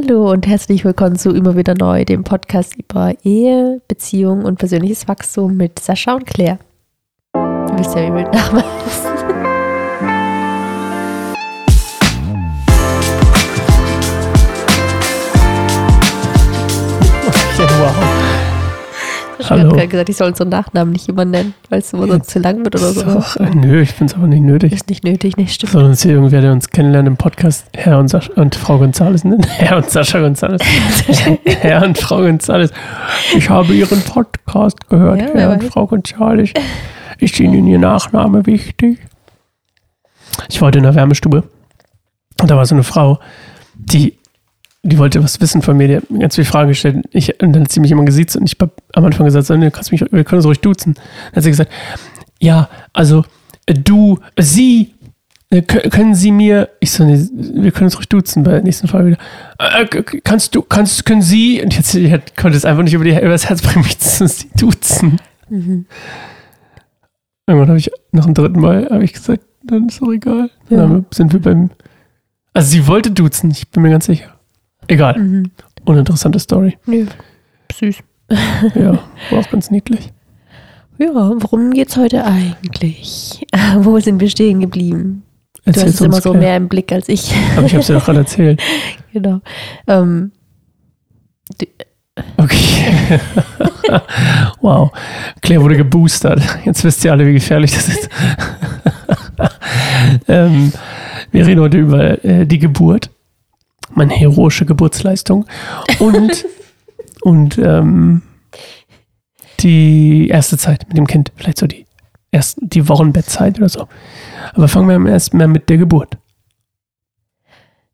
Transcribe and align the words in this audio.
Hallo 0.00 0.30
und 0.30 0.46
herzlich 0.46 0.84
willkommen 0.84 1.16
zu 1.16 1.30
Immer 1.30 1.56
wieder 1.56 1.74
neu, 1.74 2.04
dem 2.04 2.22
Podcast 2.22 2.76
über 2.76 3.14
Ehe, 3.24 3.82
Beziehung 3.88 4.44
und 4.44 4.56
persönliches 4.56 5.08
Wachstum 5.08 5.56
mit 5.56 5.80
Sascha 5.80 6.14
und 6.14 6.24
Claire. 6.24 6.60
Du 7.32 7.76
wisst 7.76 7.96
ja, 7.96 8.06
wie 8.06 8.10
mein 8.10 8.30
Name 8.30 8.62
ist. 8.86 9.04
wow. 17.58 18.17
Ich 19.38 19.50
habe 19.50 19.68
gerade 19.68 19.88
gesagt, 19.88 20.08
ich 20.08 20.16
soll 20.16 20.28
unseren 20.28 20.48
Nachnamen 20.48 20.92
nicht 20.92 21.08
immer 21.08 21.24
nennen, 21.24 21.54
weil 21.70 21.78
es 21.78 21.92
immer 21.92 22.06
sonst 22.06 22.30
zu 22.30 22.38
lang 22.38 22.64
wird 22.64 22.74
oder 22.74 22.92
so. 22.92 23.04
Ach, 23.06 23.36
äh, 23.36 23.50
nö, 23.54 23.80
ich 23.82 23.90
finde 23.90 24.12
es 24.12 24.18
aber 24.18 24.26
nicht 24.26 24.42
nötig. 24.42 24.72
Ist 24.72 24.88
nicht 24.88 25.04
nötig, 25.04 25.36
nicht 25.36 25.54
stimmt. 25.54 25.72
Soll 25.72 25.84
uns 25.84 26.02
hier 26.02 26.12
irgendwer, 26.12 26.40
der 26.40 26.52
uns 26.52 26.68
kennenlernt 26.70 27.06
im 27.08 27.16
Podcast, 27.16 27.66
Herr 27.74 27.98
und, 27.98 28.08
Sascha, 28.08 28.32
und 28.34 28.54
Frau 28.54 28.78
Gonzales 28.78 29.24
nennen? 29.24 29.42
Herr 29.48 29.76
und 29.76 29.88
Sascha 29.88 30.20
Gonzales. 30.20 30.60
Herr 31.44 31.84
und 31.84 31.98
Frau 31.98 32.18
Gonzales. 32.18 32.72
Ich 33.36 33.48
habe 33.48 33.72
Ihren 33.72 34.02
Podcast 34.02 34.88
gehört, 34.88 35.20
Ja, 35.20 35.28
Herr 35.34 35.52
und. 35.52 35.64
Frau 35.64 35.86
Gonzales. 35.86 36.50
Ist 37.18 37.38
Ihnen 37.40 37.66
Ihr 37.66 37.78
Nachname 37.78 38.46
wichtig? 38.46 38.98
Ich 40.48 40.60
war 40.60 40.68
heute 40.68 40.78
in 40.78 40.84
der 40.84 40.94
Wärmestube 40.94 41.44
und 42.40 42.50
da 42.50 42.56
war 42.56 42.66
so 42.66 42.74
eine 42.74 42.84
Frau, 42.84 43.18
die, 43.74 44.17
die 44.82 44.98
wollte 44.98 45.22
was 45.22 45.40
wissen 45.40 45.60
von 45.62 45.76
mir, 45.76 45.88
die 45.88 45.96
hat 45.96 46.10
mir 46.10 46.20
ganz 46.20 46.36
viele 46.36 46.44
Fragen 46.46 46.68
gestellt. 46.68 47.04
Ich, 47.12 47.42
und 47.42 47.52
dann 47.52 47.62
hat 47.64 47.72
sie 47.72 47.80
mich 47.80 47.90
immer 47.90 48.04
gesiezt 48.04 48.36
und 48.36 48.44
ich 48.46 48.56
habe 48.60 48.72
am 48.94 49.04
Anfang 49.04 49.26
gesagt, 49.26 49.46
so, 49.46 49.56
nee, 49.56 49.70
kannst 49.70 49.90
mich, 49.92 50.00
wir 50.00 50.24
können 50.24 50.38
uns 50.38 50.46
ruhig 50.46 50.60
duzen. 50.60 50.94
Dann 50.94 51.36
hat 51.36 51.42
sie 51.42 51.50
gesagt, 51.50 51.72
ja, 52.40 52.68
also 52.92 53.24
äh, 53.66 53.74
du, 53.74 54.18
sie, 54.38 54.94
äh, 55.50 55.58
kö- 55.62 55.90
können 55.90 56.14
Sie 56.14 56.30
mir, 56.30 56.68
ich 56.80 56.90
so, 56.92 57.04
nee, 57.04 57.18
wir 57.32 57.72
können 57.72 57.86
uns 57.86 57.96
ruhig 57.96 58.08
duzen 58.08 58.44
bei 58.44 58.52
der 58.52 58.62
nächsten 58.62 58.86
Frage 58.86 59.06
wieder. 59.08 59.18
Äh, 59.58 59.86
kannst 60.22 60.54
du, 60.54 60.62
kannst, 60.62 61.04
können 61.04 61.22
Sie, 61.22 61.60
und 61.62 61.74
jetzt 61.76 61.94
hat, 61.94 62.36
konnte 62.36 62.56
es 62.56 62.64
einfach 62.64 62.82
nicht 62.84 62.94
über, 62.94 63.04
die, 63.04 63.10
über 63.10 63.28
das 63.30 63.48
Herz 63.48 63.62
bringen, 63.62 63.84
mich 63.84 63.98
zu 63.98 64.26
duzen. 64.56 65.18
Mhm. 65.48 65.86
Irgendwann 67.46 67.68
habe 67.68 67.78
ich 67.78 67.90
nach 68.12 68.26
dem 68.26 68.34
dritten 68.34 68.60
Mal 68.60 68.88
habe 68.90 69.04
ich 69.04 69.12
gesagt, 69.14 69.42
dann 69.64 69.88
ist 69.88 70.00
doch 70.00 70.12
egal. 70.12 70.50
Ja. 70.68 70.76
Dann 70.78 71.06
sind 71.12 71.32
wir 71.32 71.40
beim. 71.40 71.70
Also 72.52 72.70
sie 72.70 72.86
wollte 72.86 73.10
duzen, 73.10 73.50
ich 73.50 73.68
bin 73.70 73.82
mir 73.82 73.90
ganz 73.90 74.06
sicher. 74.06 74.37
Egal. 74.88 75.18
Mhm. 75.18 75.50
Uninteressante 75.84 76.38
Story. 76.38 76.76
Nö, 76.86 77.06
süß. 77.72 77.96
Ja, 78.74 78.92
war 79.30 79.38
auch 79.38 79.50
ganz 79.50 79.70
niedlich. 79.70 80.12
Ja, 80.98 81.10
worum 81.14 81.70
geht's 81.72 81.96
heute 81.96 82.24
eigentlich? 82.24 83.46
Wo 83.78 84.00
sind 84.00 84.20
wir 84.20 84.28
stehen 84.28 84.58
geblieben? 84.60 85.22
Du 85.54 85.60
hast 85.70 85.76
Erzähl's 85.76 85.94
es 85.94 86.00
immer 86.00 86.20
so 86.20 86.30
Claire. 86.30 86.38
mehr 86.44 86.56
im 86.56 86.68
Blick 86.68 86.90
als 86.90 87.08
ich. 87.08 87.32
Aber 87.56 87.66
ich 87.66 87.72
habe 87.72 87.80
es 87.82 87.86
dir 87.86 87.94
doch 87.94 88.04
gerade 88.04 88.18
erzählt. 88.20 88.60
genau. 89.12 89.40
Ähm, 89.86 90.32
Okay. 92.36 93.20
wow. 94.60 94.90
Claire 95.40 95.62
wurde 95.62 95.76
geboostert. 95.76 96.40
Jetzt 96.64 96.82
wisst 96.84 97.04
ihr 97.04 97.12
alle, 97.12 97.24
wie 97.26 97.32
gefährlich 97.34 97.72
das 97.72 97.88
ist. 97.88 98.08
ähm, 100.26 100.72
wir 101.30 101.46
reden 101.46 101.60
heute 101.60 101.78
über 101.78 102.24
äh, 102.24 102.44
die 102.44 102.58
Geburt. 102.58 103.10
Meine 103.98 104.14
heroische 104.14 104.64
Geburtsleistung. 104.64 105.44
Und, 105.98 106.46
und 107.22 107.58
ähm, 107.58 108.22
die 109.60 110.28
erste 110.28 110.56
Zeit 110.56 110.86
mit 110.88 110.96
dem 110.96 111.06
Kind. 111.06 111.32
Vielleicht 111.36 111.58
so 111.58 111.66
die, 111.66 111.84
erst, 112.30 112.58
die 112.60 112.88
Wochenbettzeit 112.88 113.58
oder 113.58 113.68
so. 113.68 113.88
Aber 114.54 114.68
fangen 114.68 115.04
wir 115.04 115.10
erst 115.10 115.34
mal 115.34 115.48
mit 115.48 115.68
der 115.68 115.78
Geburt. 115.78 116.16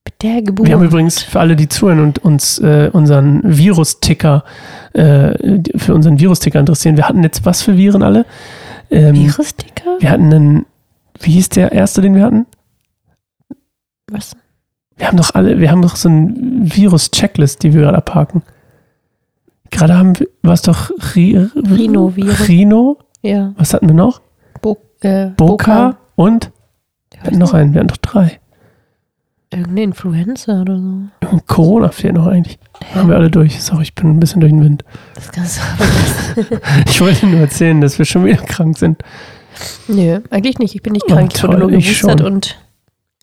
mit 0.05 0.23
der 0.23 0.43
Geburt. 0.43 0.69
Wir 0.69 0.75
haben 0.75 0.85
übrigens 0.85 1.23
für 1.23 1.41
alle, 1.41 1.57
die 1.57 1.69
zuhören 1.69 2.01
und 2.01 2.19
uns 2.19 2.59
äh, 2.59 2.91
unseren 2.93 3.41
Virusticker, 3.45 4.45
äh, 4.93 5.33
für 5.77 5.95
unseren 5.95 6.21
Virusticker 6.21 6.61
interessieren. 6.61 6.97
Wir 6.99 7.09
hatten 7.09 7.23
jetzt 7.23 7.47
was 7.47 7.63
für 7.63 7.77
Viren 7.77 8.03
alle? 8.03 8.27
Ähm, 8.91 9.15
Virusticker? 9.15 9.97
wir 10.01 10.11
hatten 10.11 10.33
einen, 10.33 10.67
wie 11.21 11.33
hieß 11.33 11.49
der 11.49 11.73
erste, 11.73 12.03
den 12.03 12.15
wir 12.15 12.25
hatten? 12.25 12.47
Was? 14.11 14.37
Wir 14.97 15.09
haben 15.09 15.17
doch 15.17 15.35
alle, 15.35 15.59
wir 15.59 15.71
haben 15.71 15.83
doch 15.83 15.97
so 15.97 16.09
ein 16.09 16.61
Virus-Checklist, 16.75 17.63
die 17.63 17.73
wir 17.75 17.83
gerade 17.83 17.99
abhaken. 17.99 18.43
Gerade 19.71 19.97
haben 19.99 20.19
wir, 20.19 20.29
war 20.43 20.53
es 20.55 20.63
doch 20.63 20.91
Ri, 21.15 21.37
Rhinovirus. 21.55 22.49
Rhino? 22.49 22.99
Ja. 23.23 23.53
Was 23.57 23.75
hatten 23.75 23.89
wir 23.89 23.95
noch? 23.95 24.21
Bo 24.63 24.79
äh, 25.01 25.31
Boca 25.37 25.97
und 26.15 26.51
weiß 27.17 27.25
hatten 27.27 27.39
noch 27.39 27.53
nicht. 27.53 27.61
einen, 27.61 27.75
wir 27.75 27.81
hatten 27.81 27.89
doch 27.89 27.97
drei. 27.97 28.39
Irgendeine 29.51 29.83
Influenza 29.83 30.61
oder 30.63 30.77
so. 30.79 31.29
Und 31.31 31.47
Corona 31.47 31.91
fehlt 31.91 32.15
noch 32.15 32.27
eigentlich. 32.27 32.59
Haben 32.95 33.09
wir 33.09 33.17
alle 33.17 33.31
durch. 33.31 33.61
Sorry, 33.63 33.83
ich 33.85 33.95
bin 33.95 34.11
ein 34.11 34.21
bisschen 34.21 34.41
durch 34.41 34.53
den 34.53 34.63
Wind. 34.63 34.85
Das 35.15 35.31
kannst 35.33 35.61
du 36.37 36.43
Ich 36.89 37.01
wollte 37.01 37.27
nur 37.27 37.41
erzählen, 37.41 37.81
dass 37.81 37.99
wir 37.99 38.05
schon 38.05 38.25
wieder 38.25 38.43
krank 38.43 38.77
sind. 38.79 39.03
Nö, 39.87 40.21
eigentlich 40.31 40.59
nicht. 40.59 40.75
Ich 40.75 40.83
bin 40.83 40.93
nicht 40.95 41.05
Oh, 41.09 41.15
krank. 41.15 41.33
ich 41.35 41.43
wurde 41.43 41.59
toll, 41.59 41.71
nur 41.71 41.79
ich 41.79 41.97
schon. 41.97 42.21
und 42.21 42.59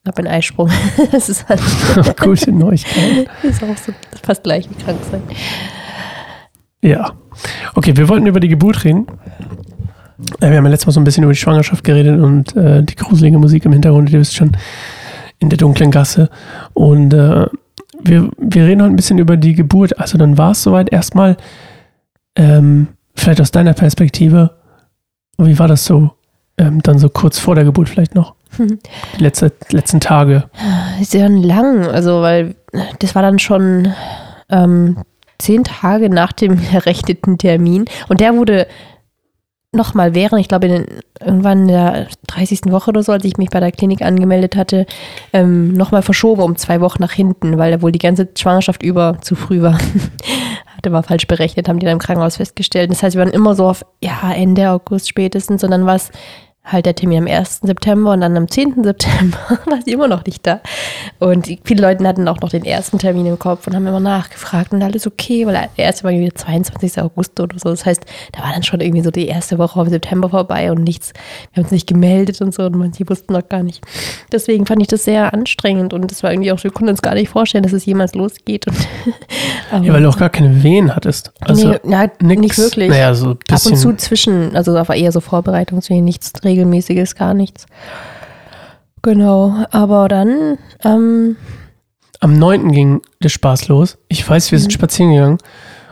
habe 0.08 0.18
einen 0.20 0.28
Eisprung. 0.28 0.70
das 1.12 1.30
ist 1.30 1.48
halt 1.48 1.62
Gute 2.20 2.52
Neuigkeit. 2.52 3.28
das 3.44 3.52
ist 3.62 3.64
auch 3.64 3.78
so 3.78 3.94
fast 4.24 4.44
gleich 4.44 4.70
wie 4.70 4.84
krank 4.84 5.00
sein. 5.10 5.22
Ja. 6.82 7.14
Okay, 7.76 7.96
wir 7.96 8.10
wollten 8.10 8.26
über 8.26 8.40
die 8.40 8.48
Geburt 8.48 8.84
reden. 8.84 9.06
Äh, 10.40 10.50
Wir 10.50 10.58
haben 10.58 10.66
ja 10.66 10.72
letztes 10.72 10.88
Mal 10.88 10.94
so 10.94 11.00
ein 11.00 11.04
bisschen 11.04 11.24
über 11.24 11.34
die 11.34 11.40
Schwangerschaft 11.40 11.84
geredet 11.84 12.20
und 12.20 12.56
äh, 12.56 12.84
die 12.84 12.96
gruselige 12.96 13.38
Musik 13.38 13.66
im 13.66 13.74
Hintergrund, 13.74 14.10
ihr 14.10 14.20
wisst 14.20 14.36
schon, 14.36 14.58
in 15.40 15.50
der 15.50 15.58
dunklen 15.58 15.92
Gasse. 15.92 16.30
Und 16.74 17.14
äh, 17.14 17.48
wir, 18.04 18.30
wir 18.38 18.66
reden 18.66 18.82
heute 18.82 18.94
ein 18.94 18.96
bisschen 18.96 19.20
über 19.20 19.38
die 19.38 19.54
Geburt. 19.54 20.00
Also 20.00 20.18
dann 20.18 20.38
war 20.38 20.52
es 20.52 20.64
soweit 20.64 20.92
erstmal, 20.92 21.38
ähm, 22.36 22.88
vielleicht 23.16 23.42
aus 23.42 23.52
deiner 23.52 23.74
Perspektive, 23.74 24.52
wie 25.38 25.60
war 25.60 25.68
das 25.68 25.86
so, 25.86 26.12
ähm, 26.58 26.82
dann 26.82 26.98
so 26.98 27.10
kurz 27.10 27.40
vor 27.40 27.56
der 27.56 27.64
Geburt 27.64 27.90
vielleicht 27.90 28.16
noch? 28.16 28.36
Die 28.58 29.24
letzte, 29.24 29.52
letzten 29.70 30.00
Tage. 30.00 30.50
Sehr 31.02 31.30
lang, 31.30 31.88
also 31.88 32.22
weil 32.22 32.56
das 33.00 33.16
war 33.16 33.22
dann 33.22 33.40
schon 33.40 33.94
ähm, 34.50 34.98
zehn 35.40 35.64
Tage 35.64 36.10
nach 36.10 36.32
dem 36.32 36.60
errechneten 36.74 37.38
Termin 37.38 37.86
und 38.10 38.22
der 38.22 38.36
wurde 38.36 38.68
nochmal 39.74 40.14
während, 40.14 40.42
ich 40.42 40.50
glaube 40.50 40.68
in, 40.68 40.86
irgendwann 41.20 41.62
in 41.62 41.68
der 41.70 42.08
30. 42.28 42.72
Woche 42.72 42.90
oder 42.90 43.04
so, 43.04 43.12
als 43.12 43.24
ich 43.24 43.38
mich 43.38 43.50
bei 43.50 43.60
der 43.60 43.72
Klinik 43.72 44.02
angemeldet 44.02 44.56
hatte, 44.56 44.86
ähm, 45.32 45.74
nochmal 45.74 46.02
verschoben 46.02 46.42
um 46.42 46.56
zwei 46.58 46.82
Wochen 46.82 47.02
nach 47.02 47.14
hinten, 47.14 47.58
weil 47.58 47.72
er 47.72 47.82
wohl 47.82 47.92
die 47.92 48.00
ganze 48.00 48.28
Schwangerschaft 48.38 48.84
über 48.84 49.18
zu 49.22 49.36
früh 49.36 49.62
war. 49.62 49.78
Hatte 50.78 50.92
war 50.92 51.04
falsch 51.04 51.28
berechnet, 51.28 51.70
haben 51.70 51.80
die 51.80 51.86
dann 51.86 51.94
im 51.94 52.00
Krankenhaus 52.00 52.38
festgestellt. 52.38 52.92
Das 52.92 53.02
heißt, 53.02 53.16
wir 53.16 53.24
waren 53.24 53.34
immer 53.34 53.56
so 53.56 53.68
auf 53.68 53.86
ja, 54.04 54.34
Ende 54.34 54.70
August 54.72 55.08
spätestens 55.08 55.64
und 55.64 55.72
dann 55.72 55.86
war 55.86 55.96
es 55.96 56.12
halt 56.64 56.86
der 56.86 56.96
Termin 56.96 57.20
am 57.20 57.28
1. 57.28 57.62
September 57.64 58.12
und 58.12 58.22
dann 58.22 58.38
am 58.38 58.48
10. 58.48 58.84
September 58.84 59.38
war 59.66 59.82
sie 59.84 59.92
immer 59.92 60.08
noch 60.08 60.26
nicht 60.26 60.46
da. 60.46 60.62
Und 61.20 61.48
viele 61.64 61.82
Leute 61.82 62.08
hatten 62.08 62.28
auch 62.28 62.40
noch 62.40 62.50
den 62.50 62.66
ersten 62.66 63.00
Termin 63.00 63.26
im 63.26 63.40
Kopf 63.40 63.66
und 63.66 63.76
haben 63.76 63.88
immer 63.88 64.00
nachgefragt 64.00 64.72
und 64.72 64.84
alles 64.84 65.08
okay, 65.08 65.46
weil 65.48 65.54
der 65.54 65.70
erste 65.76 66.04
war 66.04 66.12
irgendwie 66.12 66.32
22. 66.32 67.02
August 67.02 67.40
oder 67.40 67.58
so. 67.58 67.70
Das 67.70 67.86
heißt, 67.86 68.06
da 68.32 68.44
war 68.44 68.54
dann 68.54 68.64
schon 68.64 68.80
irgendwie 68.80 69.02
so 69.02 69.10
die 69.10 69.28
erste 69.28 69.58
Woche 69.58 69.82
im 69.82 69.90
September 69.90 70.30
vorbei 70.30 70.72
und 70.72 70.84
nichts. 70.84 71.14
Wir 71.52 71.58
haben 71.58 71.64
uns 71.64 71.72
nicht 71.72 71.88
gemeldet 71.88 72.42
und 72.42 72.54
so 72.54 72.64
und 72.64 72.76
manche 72.76 73.10
wussten 73.10 73.34
noch 73.34 73.48
gar 73.50 73.64
nicht. 73.64 73.84
Deswegen 74.32 74.66
fand 74.68 74.82
ich 74.82 74.88
das 74.88 75.04
sehr 75.04 75.34
anstrengend 75.34 75.94
und 75.94 76.12
das 76.12 76.22
war 76.22 76.32
irgendwie 76.32 76.52
auch, 76.52 76.64
wir 76.64 76.72
konnten 76.72 76.92
uns 76.92 77.02
gar 77.02 77.16
nicht 77.16 77.30
vorstellen, 77.30 77.64
dass 77.64 77.74
es 77.74 77.86
jemals 77.86 78.14
losgeht. 78.14 78.66
Ja, 79.72 79.94
weil 79.94 80.04
du 80.04 80.10
auch 80.10 80.18
gar 80.18 80.30
keine 80.30 80.64
Wehen 80.64 80.94
hattest. 80.94 81.32
Also 81.40 81.70
nee, 81.70 81.80
na, 81.86 82.10
nix, 82.20 82.42
nicht 82.42 82.58
wirklich. 82.58 82.90
Naja, 82.90 83.14
so 83.14 83.32
Ab 83.32 83.66
und 83.66 83.78
zu 83.78 83.96
zwischen, 83.96 84.54
also 84.54 84.76
aber 84.76 84.96
eher 84.96 85.14
so 85.14 85.22
Vorbereitungswegen, 85.22 86.04
nichts 86.04 86.34
regelmäßiges, 86.52 87.16
gar 87.16 87.34
nichts. 87.34 87.66
Genau, 89.02 89.66
aber 89.72 90.08
dann, 90.08 90.58
ähm, 90.84 91.36
Am 92.20 92.38
9. 92.38 92.72
ging 92.72 93.02
der 93.24 93.30
Spaß 93.30 93.68
los. 93.68 93.98
Ich 94.08 94.28
weiß, 94.30 94.52
wir 94.52 94.60
Mhm. 94.60 94.62
sind 94.62 94.74
spazieren 94.74 95.12
gegangen 95.12 95.38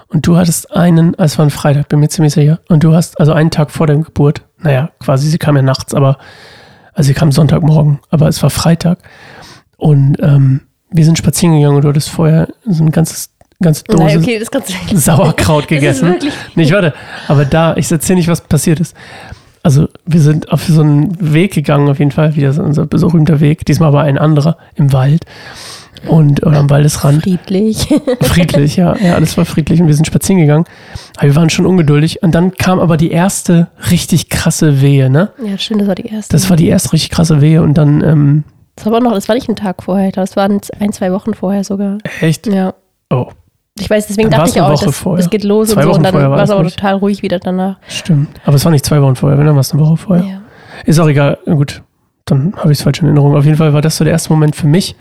und 0.10 0.28
du 0.28 0.38
hattest 0.38 0.72
einen, 0.76 1.16
also 1.16 1.34
es 1.34 1.38
war 1.40 1.46
ein 1.48 1.50
Freitag, 1.50 1.90
bin 1.90 2.00
mir 2.02 2.10
ziemlich 2.10 2.34
sicher, 2.34 2.60
und 2.70 2.84
du 2.84 2.94
hast 2.94 3.20
also 3.20 3.34
einen 3.34 3.50
Tag 3.50 3.72
vor 3.72 3.88
der 3.88 3.96
Geburt, 3.98 4.44
naja, 4.60 4.92
quasi, 5.00 5.28
sie 5.28 5.40
kam 5.40 5.56
ja 5.56 5.64
nachts, 5.64 5.96
aber, 5.96 6.20
also 6.94 7.08
sie 7.08 7.14
kam 7.16 7.32
Sonntagmorgen, 7.32 8.00
aber 8.12 8.28
es 8.28 8.44
war 8.44 8.52
Freitag 8.52 9.00
und 9.78 10.18
ähm, 10.22 10.62
wir 10.92 11.04
sind 11.06 11.18
spazieren 11.18 11.56
gegangen 11.56 11.78
und 11.78 11.84
du 11.84 11.90
hattest 11.90 12.10
vorher 12.10 12.48
so 12.66 12.84
ein 12.84 12.92
ganzes, 12.92 13.32
ganze 13.62 13.84
Dose 13.86 14.04
nein, 14.04 14.18
okay, 14.20 14.44
Sauerkraut 14.94 15.68
gegessen. 15.68 16.10
wirklich, 16.10 16.34
Nicht, 16.56 16.72
warte, 16.72 16.94
aber 17.28 17.46
da, 17.46 17.76
ich 17.76 17.92
erzähle 17.92 18.18
nicht, 18.20 18.28
was 18.28 18.42
passiert 18.42 18.80
ist. 18.80 18.96
Also, 19.64 19.88
wir 20.06 20.22
sind 20.22 20.52
auf 20.52 20.64
so 20.64 20.82
einen 20.82 21.34
Weg 21.34 21.54
gegangen, 21.54 21.90
auf 21.90 22.00
jeden 22.00 22.12
Fall, 22.12 22.36
wieder 22.36 22.54
so 22.54 22.64
unser 22.64 22.86
berühmter 22.86 23.40
Weg, 23.40 23.66
diesmal 23.66 23.92
war 23.94 24.04
ein 24.04 24.18
anderer 24.18 24.58
im 24.76 24.94
Wald 24.94 25.26
und 26.08 26.46
oder 26.46 26.60
am 26.60 26.70
Waldesrand. 26.70 27.24
friedlich. 27.24 27.88
Friedlich, 28.22 28.78
ja, 28.78 28.96
ja, 28.98 29.16
alles 29.16 29.38
war 29.38 29.46
friedlich 29.46 29.82
und 29.82 29.88
wir 29.88 29.94
sind 29.94 30.06
spazieren 30.06 30.40
gegangen. 30.40 30.66
Aber 31.18 31.28
wir 31.28 31.36
waren 31.36 31.50
schon 31.50 31.66
ungeduldig 31.66 32.24
und 32.24 32.34
dann 32.34 32.54
kam 32.54 32.80
aber 32.80 32.98
die 32.98 33.12
erste 33.12 33.68
richtig 33.92 34.30
krasse 34.30 34.82
Wehe, 34.82 35.10
ne? 35.10 35.32
ja, 35.46 35.58
stimmt, 35.58 35.82
das 35.82 35.88
war 35.88 35.96
die 35.96 36.06
erste. 36.06 36.32
Das 36.32 36.50
war 36.50 36.58
die 36.58 36.68
erste 36.68 36.94
richtig 36.94 37.10
krasse 37.10 37.42
Wehe 37.42 37.62
und 37.62 37.74
dann 37.78 38.02
ähm, 38.02 38.44
Das 38.76 38.86
war 38.86 38.94
aber 38.94 39.04
noch, 39.04 39.14
das 39.14 39.28
war 39.28 39.36
nicht 39.36 39.50
ein 39.50 39.56
Tag 39.56 39.84
vorher, 39.84 40.12
das 40.12 40.36
waren 40.36 40.62
ein, 40.80 40.94
zwei 40.94 41.12
Wochen 41.12 41.34
vorher 41.34 41.64
sogar. 41.64 41.98
Echt? 42.22 42.48
Ja. 42.48 42.74
Oh, 43.10 43.28
Ich 43.78 43.90
weiß, 43.90 44.08
deswegen 44.08 44.30
Dann 44.30 44.42
dachte 44.42 44.52
ich 44.58 44.62
auch, 44.62 44.72
Woche 44.72 44.86
das, 44.86 45.04
das 45.04 45.30
geht 45.30 45.44
los 45.44 45.70
Zwei 45.70 45.82
und 45.82 45.84
so. 45.84 45.90
Wochen 45.90 45.98
Und 45.98 46.04
dann 46.06 46.32
war 46.32 46.44
es 46.44 46.50
aber 46.50 46.64
nicht. 46.64 46.78
total 46.78 46.96
ruhig 46.96 47.22
wieder 47.22 47.40
danach. 47.40 47.78
stimmt. 47.88 48.30
Aber 48.46 48.56
es 48.56 48.66
war 48.66 48.72
nicht 48.72 48.86
zwei 48.86 49.02
Wochen 49.02 49.16
vorher, 49.16 49.38
wenn 49.38 49.46
dann 49.46 49.56
war 49.56 49.62
es 49.62 49.72
eine 49.72 49.82
Woche 49.82 49.98
vorher. 49.98 50.26
Ja. 50.26 50.42
Ist 50.86 51.00
auch 51.00 51.08
egal. 51.08 51.38
Gut, 51.46 51.82
dann 52.26 52.54
habe 52.58 52.72
ich 52.72 52.80
es 52.80 52.84
falsch 52.84 53.00
in 53.00 53.06
Erinnerung. 53.06 53.36
Auf 53.36 53.46
jeden 53.46 53.58
Fall 53.58 53.74
war 53.74 53.82
das 53.82 53.98
so 53.98 54.04
der 54.04 54.14
erste 54.14 54.34
Moment 54.34 54.56
für 54.56 54.68
mich. 54.68 54.96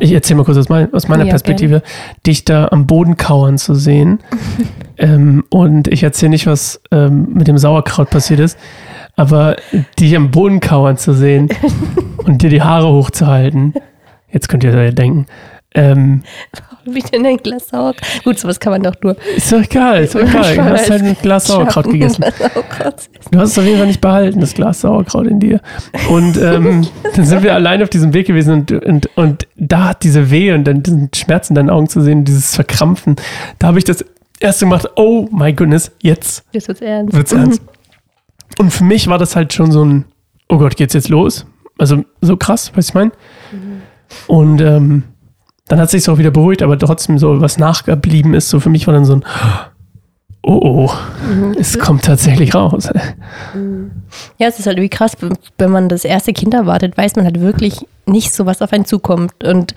Ich 0.00 0.12
erzähle 0.12 0.38
mal 0.38 0.44
kurz 0.44 0.58
aus, 0.58 0.68
mein, 0.68 0.92
aus 0.94 1.08
meiner 1.08 1.24
Ja, 1.24 1.30
Perspektive, 1.30 1.82
dich 2.26 2.44
da 2.44 2.68
am 2.68 2.86
Boden 2.86 3.16
kauern 3.16 3.58
zu 3.58 3.74
sehen. 3.74 4.20
ähm, 4.98 5.44
und 5.50 5.88
ich 5.88 6.02
erzähle 6.02 6.30
nicht, 6.30 6.46
was 6.46 6.80
ähm, 6.92 7.32
mit 7.32 7.48
dem 7.48 7.58
Sauerkraut 7.58 8.10
passiert 8.10 8.38
ist, 8.40 8.58
aber 9.16 9.56
dich 9.98 10.14
am 10.14 10.30
Boden 10.30 10.60
kauern 10.60 10.96
zu 10.98 11.12
sehen 11.14 11.48
und 12.24 12.42
dir 12.42 12.50
die 12.50 12.62
Haare 12.62 12.92
hochzuhalten. 12.92 13.74
Jetzt 14.30 14.48
könnt 14.48 14.62
ihr 14.62 14.72
da 14.72 14.82
ja 14.82 14.92
denken. 14.92 15.26
Ähm, 15.74 16.22
Wie 16.94 17.00
denn 17.00 17.26
ein 17.26 17.36
Glas 17.38 17.68
Sauerkraut? 17.68 18.24
Gut, 18.24 18.38
sowas 18.38 18.58
kann 18.60 18.72
man 18.72 18.82
doch 18.82 18.94
nur. 19.02 19.16
ist 19.36 19.50
doch 19.52 19.62
egal, 19.62 20.04
ist 20.04 20.14
doch 20.14 20.20
egal. 20.28 20.56
Du 20.56 20.64
hast 20.64 20.90
halt 20.90 21.02
ein 21.02 21.16
Glas 21.20 21.46
Sauerkraut 21.46 21.84
schaffen, 21.84 21.92
gegessen. 21.92 22.24
Sauerkraut. 22.38 22.94
Du 23.30 23.38
hast 23.38 23.52
es 23.52 23.58
auf 23.58 23.64
jeden 23.64 23.78
Fall 23.78 23.86
nicht 23.86 24.00
behalten, 24.00 24.40
das 24.40 24.54
Glas 24.54 24.80
Sauerkraut 24.80 25.26
in 25.26 25.40
dir. 25.40 25.60
Und 26.08 26.36
ähm, 26.36 26.86
dann 27.14 27.24
sind 27.24 27.42
wir 27.42 27.54
allein 27.54 27.82
auf 27.82 27.88
diesem 27.90 28.14
Weg 28.14 28.26
gewesen 28.26 28.52
und, 28.52 28.70
und, 28.72 29.16
und 29.16 29.46
da 29.56 29.88
hat 29.90 30.02
diese 30.04 30.30
Weh 30.30 30.52
und 30.52 30.64
dann 30.64 30.82
diesen 30.82 31.10
Schmerz 31.14 31.48
in 31.50 31.54
deinen 31.54 31.70
Augen 31.70 31.88
zu 31.88 32.00
sehen, 32.00 32.24
dieses 32.24 32.54
Verkrampfen, 32.54 33.16
da 33.58 33.68
habe 33.68 33.78
ich 33.78 33.84
das 33.84 34.04
erste 34.40 34.64
gemacht, 34.66 34.88
oh 34.96 35.28
my 35.32 35.52
goodness, 35.52 35.90
jetzt 36.00 36.44
Das 36.52 36.68
wird's 36.68 36.80
ernst. 36.80 37.14
wird's 37.14 37.32
ernst. 37.32 37.62
Und 38.58 38.72
für 38.72 38.84
mich 38.84 39.08
war 39.08 39.18
das 39.18 39.36
halt 39.36 39.52
schon 39.52 39.70
so 39.72 39.84
ein, 39.84 40.04
oh 40.48 40.58
Gott, 40.58 40.76
geht's 40.76 40.94
jetzt 40.94 41.08
los? 41.08 41.46
Also 41.76 42.04
so 42.20 42.36
krass, 42.36 42.72
weißt 42.74 42.88
du, 42.88 42.90
ich 42.90 42.94
meine? 42.94 43.12
Und 44.26 44.60
ähm, 44.60 45.02
dann 45.68 45.80
hat 45.80 45.90
sich 45.90 46.08
auch 46.08 46.18
wieder 46.18 46.30
beruhigt, 46.30 46.62
aber 46.62 46.78
trotzdem 46.78 47.18
so 47.18 47.40
was 47.40 47.58
nachgeblieben 47.58 48.34
ist, 48.34 48.48
so 48.48 48.60
für 48.60 48.70
mich 48.70 48.86
war 48.86 48.94
dann 48.94 49.04
so 49.04 49.14
ein, 49.14 49.24
oh 50.42 50.60
oh, 50.86 50.90
es 51.58 51.78
kommt 51.78 52.04
tatsächlich 52.04 52.54
raus. 52.54 52.88
Ja, 54.38 54.48
es 54.48 54.58
ist 54.58 54.66
halt 54.66 54.78
irgendwie 54.78 54.96
krass, 54.96 55.12
wenn 55.58 55.70
man 55.70 55.88
das 55.88 56.04
erste 56.04 56.32
Kind 56.32 56.54
erwartet, 56.54 56.96
weiß 56.96 57.16
man 57.16 57.24
halt 57.24 57.40
wirklich 57.40 57.86
nicht 58.06 58.32
so, 58.32 58.46
was 58.46 58.62
auf 58.62 58.72
einen 58.72 58.86
zukommt. 58.86 59.44
Und 59.44 59.74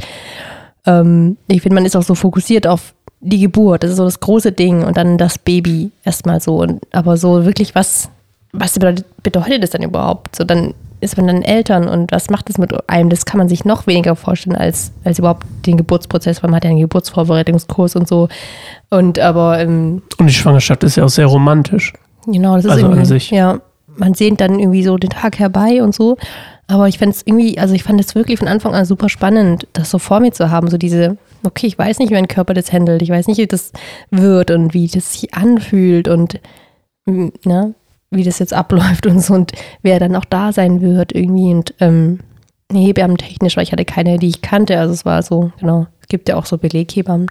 ähm, 0.86 1.38
ich 1.48 1.62
finde, 1.62 1.76
man 1.76 1.86
ist 1.86 1.96
auch 1.96 2.04
so 2.04 2.16
fokussiert 2.16 2.68
auf 2.68 2.94
die 3.20 3.40
Geburt, 3.40 3.84
das 3.84 3.92
ist 3.92 3.98
so 3.98 4.06
das 4.06 4.20
große 4.20 4.52
Ding 4.52 4.84
und 4.84 4.98
dann 4.98 5.18
das 5.18 5.38
Baby 5.38 5.92
erstmal 6.04 6.40
so. 6.42 6.58
Und, 6.62 6.82
aber 6.92 7.18
so 7.18 7.46
wirklich, 7.46 7.76
was, 7.76 8.10
was 8.52 8.74
bedeutet, 8.74 9.06
bedeutet 9.22 9.62
das 9.62 9.72
dann 9.72 9.84
überhaupt? 9.84 10.36
So, 10.36 10.44
dann 10.44 10.74
ist 11.02 11.18
man 11.18 11.28
dann 11.28 11.42
Eltern 11.42 11.88
und 11.88 12.12
was 12.12 12.30
macht 12.30 12.50
das 12.50 12.58
mit 12.58 12.90
einem? 12.90 13.10
Das 13.10 13.26
kann 13.26 13.40
man 13.40 13.50
sich 13.50 13.66
noch 13.66 13.88
weniger 13.88 14.16
vorstellen 14.16 14.56
als, 14.56 14.92
als 15.04 15.20
überhaupt 15.20 15.46
den 15.66 15.78
Geburtsprozess, 15.78 16.42
weil 16.44 16.50
man 16.50 16.58
hat 16.58 16.64
ja 16.66 16.70
einen 16.70 16.80
Geburtsvorbereitungskurs 16.80 17.96
und 17.96 18.08
so. 18.08 18.28
Und 18.90 19.20
aber 19.20 19.60
ähm, 19.60 20.02
Und 20.18 20.28
die 20.28 20.34
Schwangerschaft 20.34 20.84
ist 20.84 20.96
ja 20.98 21.06
auch 21.06 21.10
sehr 21.10 21.28
romantisch. 21.28 21.94
Genau, 22.26 22.56
das 22.56 22.66
ist 22.66 22.72
Also 22.72 22.88
an 22.88 23.06
sich. 23.06 23.32
ja, 23.32 23.60
man 23.96 24.14
sehnt 24.14 24.42
dann 24.42 24.60
irgendwie 24.60 24.84
so 24.84 24.98
den 24.98 25.10
Tag 25.10 25.40
herbei 25.40 25.82
und 25.84 25.94
so. 25.96 26.18
Aber 26.68 26.88
ich 26.88 27.00
fand 27.00 27.14
es 27.14 27.24
irgendwie, 27.26 27.58
also 27.60 27.74
ich 27.74 27.84
fand 27.84 28.00
es 28.00 28.16
wirklich 28.16 28.40
von 28.40 28.48
Anfang 28.48 28.74
an 28.74 28.86
super 28.86 29.10
spannend, 29.10 29.68
das 29.74 29.90
so 29.92 30.00
vor 30.00 30.22
mir 30.22 30.32
zu 30.32 30.52
haben, 30.52 30.70
so 30.70 30.78
diese, 30.78 31.18
okay, 31.44 31.68
ich 31.68 31.78
weiß 31.78 32.00
nicht, 32.00 32.12
wie 32.12 32.14
mein 32.16 32.30
Körper 32.30 32.54
das 32.54 32.72
handelt, 32.72 33.02
ich 33.02 33.10
weiß 33.10 33.28
nicht, 33.28 33.40
wie 33.40 33.48
das 33.48 33.74
wird 34.10 34.52
und 34.52 34.74
wie 34.74 34.88
das 34.88 35.12
sich 35.14 35.34
anfühlt 35.34 36.08
und 36.08 36.40
mm, 37.08 37.28
ne, 37.44 37.74
wie 38.10 38.24
das 38.24 38.40
jetzt 38.40 38.54
abläuft 38.54 39.06
und 39.06 39.20
so 39.20 39.34
und 39.34 39.52
wer 39.82 40.00
dann 40.00 40.16
auch 40.16 40.24
da 40.24 40.54
sein 40.54 40.80
wird 40.82 41.12
irgendwie 41.14 41.54
und 41.54 41.74
ähm, 41.82 42.20
Hebammen 42.80 43.18
technisch, 43.18 43.58
weil 43.58 43.64
ich 43.64 43.72
hatte 43.72 43.86
keine, 43.86 44.18
die 44.20 44.28
ich 44.30 44.42
kannte, 44.42 44.78
also 44.80 44.94
es 44.94 45.06
war 45.06 45.22
so, 45.24 45.52
genau, 45.60 45.88
es 46.02 46.08
gibt 46.08 46.30
ja 46.30 46.36
auch 46.36 46.46
so 46.46 46.58
Beleghebammen. 46.58 47.28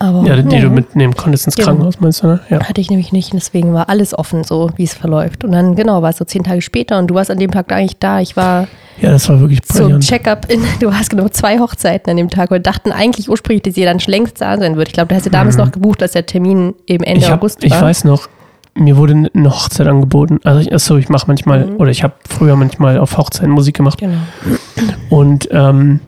Aber, 0.00 0.26
Ja, 0.26 0.36
die 0.36 0.54
ja. 0.56 0.62
du 0.62 0.70
mitnehmen 0.70 1.14
konntest 1.14 1.46
ins. 1.46 1.56
Krankenhaus, 1.56 2.00
meinst 2.00 2.22
du, 2.22 2.26
ne? 2.26 2.40
Ja. 2.50 2.60
Hatte 2.68 2.80
ich 2.80 2.90
nämlich 2.90 3.12
nicht, 3.12 3.32
deswegen 3.32 3.72
war 3.72 3.88
alles 3.88 4.16
offen, 4.18 4.42
so 4.44 4.70
wie 4.76 4.82
es 4.82 4.92
verläuft. 4.92 5.44
Und 5.44 5.52
dann, 5.52 5.76
genau, 5.76 6.02
war 6.02 6.10
es 6.10 6.16
so 6.18 6.24
zehn 6.24 6.42
Tage 6.42 6.60
später 6.62 6.98
und 6.98 7.06
du 7.06 7.14
warst 7.14 7.30
an 7.30 7.38
dem 7.38 7.52
Tag 7.52 7.72
eigentlich 7.72 7.96
da. 8.00 8.20
Ich 8.20 8.36
war 8.36 8.66
Ja, 9.00 9.12
das 9.12 9.28
war 9.28 9.38
wirklich 9.40 9.62
brillant. 9.62 10.04
Check-up 10.04 10.50
in, 10.50 10.62
du 10.80 10.92
hast 10.92 11.10
genau 11.10 11.28
zwei 11.28 11.58
Hochzeiten 11.60 12.10
an 12.10 12.16
dem 12.16 12.28
Tag 12.28 12.50
und 12.50 12.66
dachten 12.66 12.90
eigentlich 12.92 13.30
ursprünglich, 13.30 13.62
dass 13.62 13.76
ihr 13.76 13.86
dann 13.86 14.00
schon 14.00 14.12
längst 14.12 14.40
da 14.40 14.58
sein 14.58 14.76
wird. 14.76 14.88
Ich 14.88 14.94
glaube, 14.94 15.08
du 15.08 15.14
hast 15.14 15.24
ja 15.26 15.30
damals 15.30 15.56
noch 15.56 15.70
gebucht, 15.70 16.02
dass 16.02 16.12
der 16.12 16.26
Termin 16.26 16.74
eben 16.86 17.04
Ende 17.04 17.20
Mhm. 17.20 17.24
ich, 17.24 17.30
hab, 17.30 17.38
August 17.38 17.62
ich 17.64 17.70
war. 17.70 17.82
weiß 17.82 18.04
noch, 18.04 18.28
mir 18.76 18.96
wurde 18.96 19.30
eine 19.32 19.50
Hochzeit 19.50 19.86
angeboten. 19.86 20.40
Also, 20.44 20.60
ich, 20.60 20.72
achso, 20.72 20.96
ich 20.96 21.08
mache 21.08 21.26
manchmal, 21.28 21.66
Mhm. 21.66 21.76
oder 21.76 21.90
ich 21.90 22.02
habe 22.02 22.14
früher 22.28 22.56
manchmal 22.56 22.98
auf 22.98 23.16
Hochzeiten 23.16 23.50
Musik 23.50 23.76
gemacht. 23.76 23.98
Genau. 23.98 24.18
Und 25.10 25.48
ähm, 25.52 26.00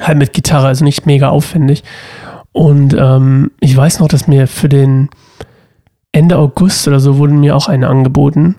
halt 0.00 0.18
mit 0.18 0.32
Gitarre, 0.32 0.66
also 0.66 0.84
nicht 0.84 1.06
mega 1.06 1.28
aufwendig. 1.30 1.82
Und 2.52 2.94
ähm, 2.98 3.50
ich 3.60 3.76
weiß 3.76 4.00
noch, 4.00 4.08
dass 4.08 4.28
mir 4.28 4.46
für 4.46 4.68
den 4.68 5.08
Ende 6.12 6.36
August 6.38 6.86
oder 6.86 7.00
so 7.00 7.18
wurden 7.18 7.40
mir 7.40 7.56
auch 7.56 7.66
eine 7.68 7.88
angeboten. 7.88 8.56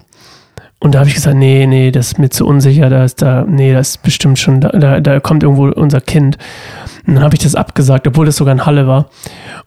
Und 0.85 0.93
da 0.93 0.99
habe 0.99 1.09
ich 1.09 1.15
gesagt, 1.15 1.35
nee, 1.35 1.65
nee, 1.65 1.89
das 1.89 2.09
ist 2.09 2.19
mir 2.19 2.29
zu 2.29 2.45
unsicher, 2.45 2.91
da 2.91 3.03
ist 3.03 3.19
da, 3.19 3.43
nee, 3.47 3.73
das 3.73 3.89
ist 3.89 4.03
bestimmt 4.03 4.37
schon, 4.37 4.61
da, 4.61 4.69
da, 4.69 4.99
da 4.99 5.19
kommt 5.19 5.41
irgendwo 5.41 5.65
unser 5.65 5.99
Kind. 5.99 6.37
Und 7.07 7.15
dann 7.15 7.23
habe 7.23 7.33
ich 7.33 7.41
das 7.41 7.55
abgesagt, 7.55 8.07
obwohl 8.07 8.27
das 8.27 8.35
sogar 8.35 8.53
in 8.53 8.67
Halle 8.67 8.85
war. 8.85 9.09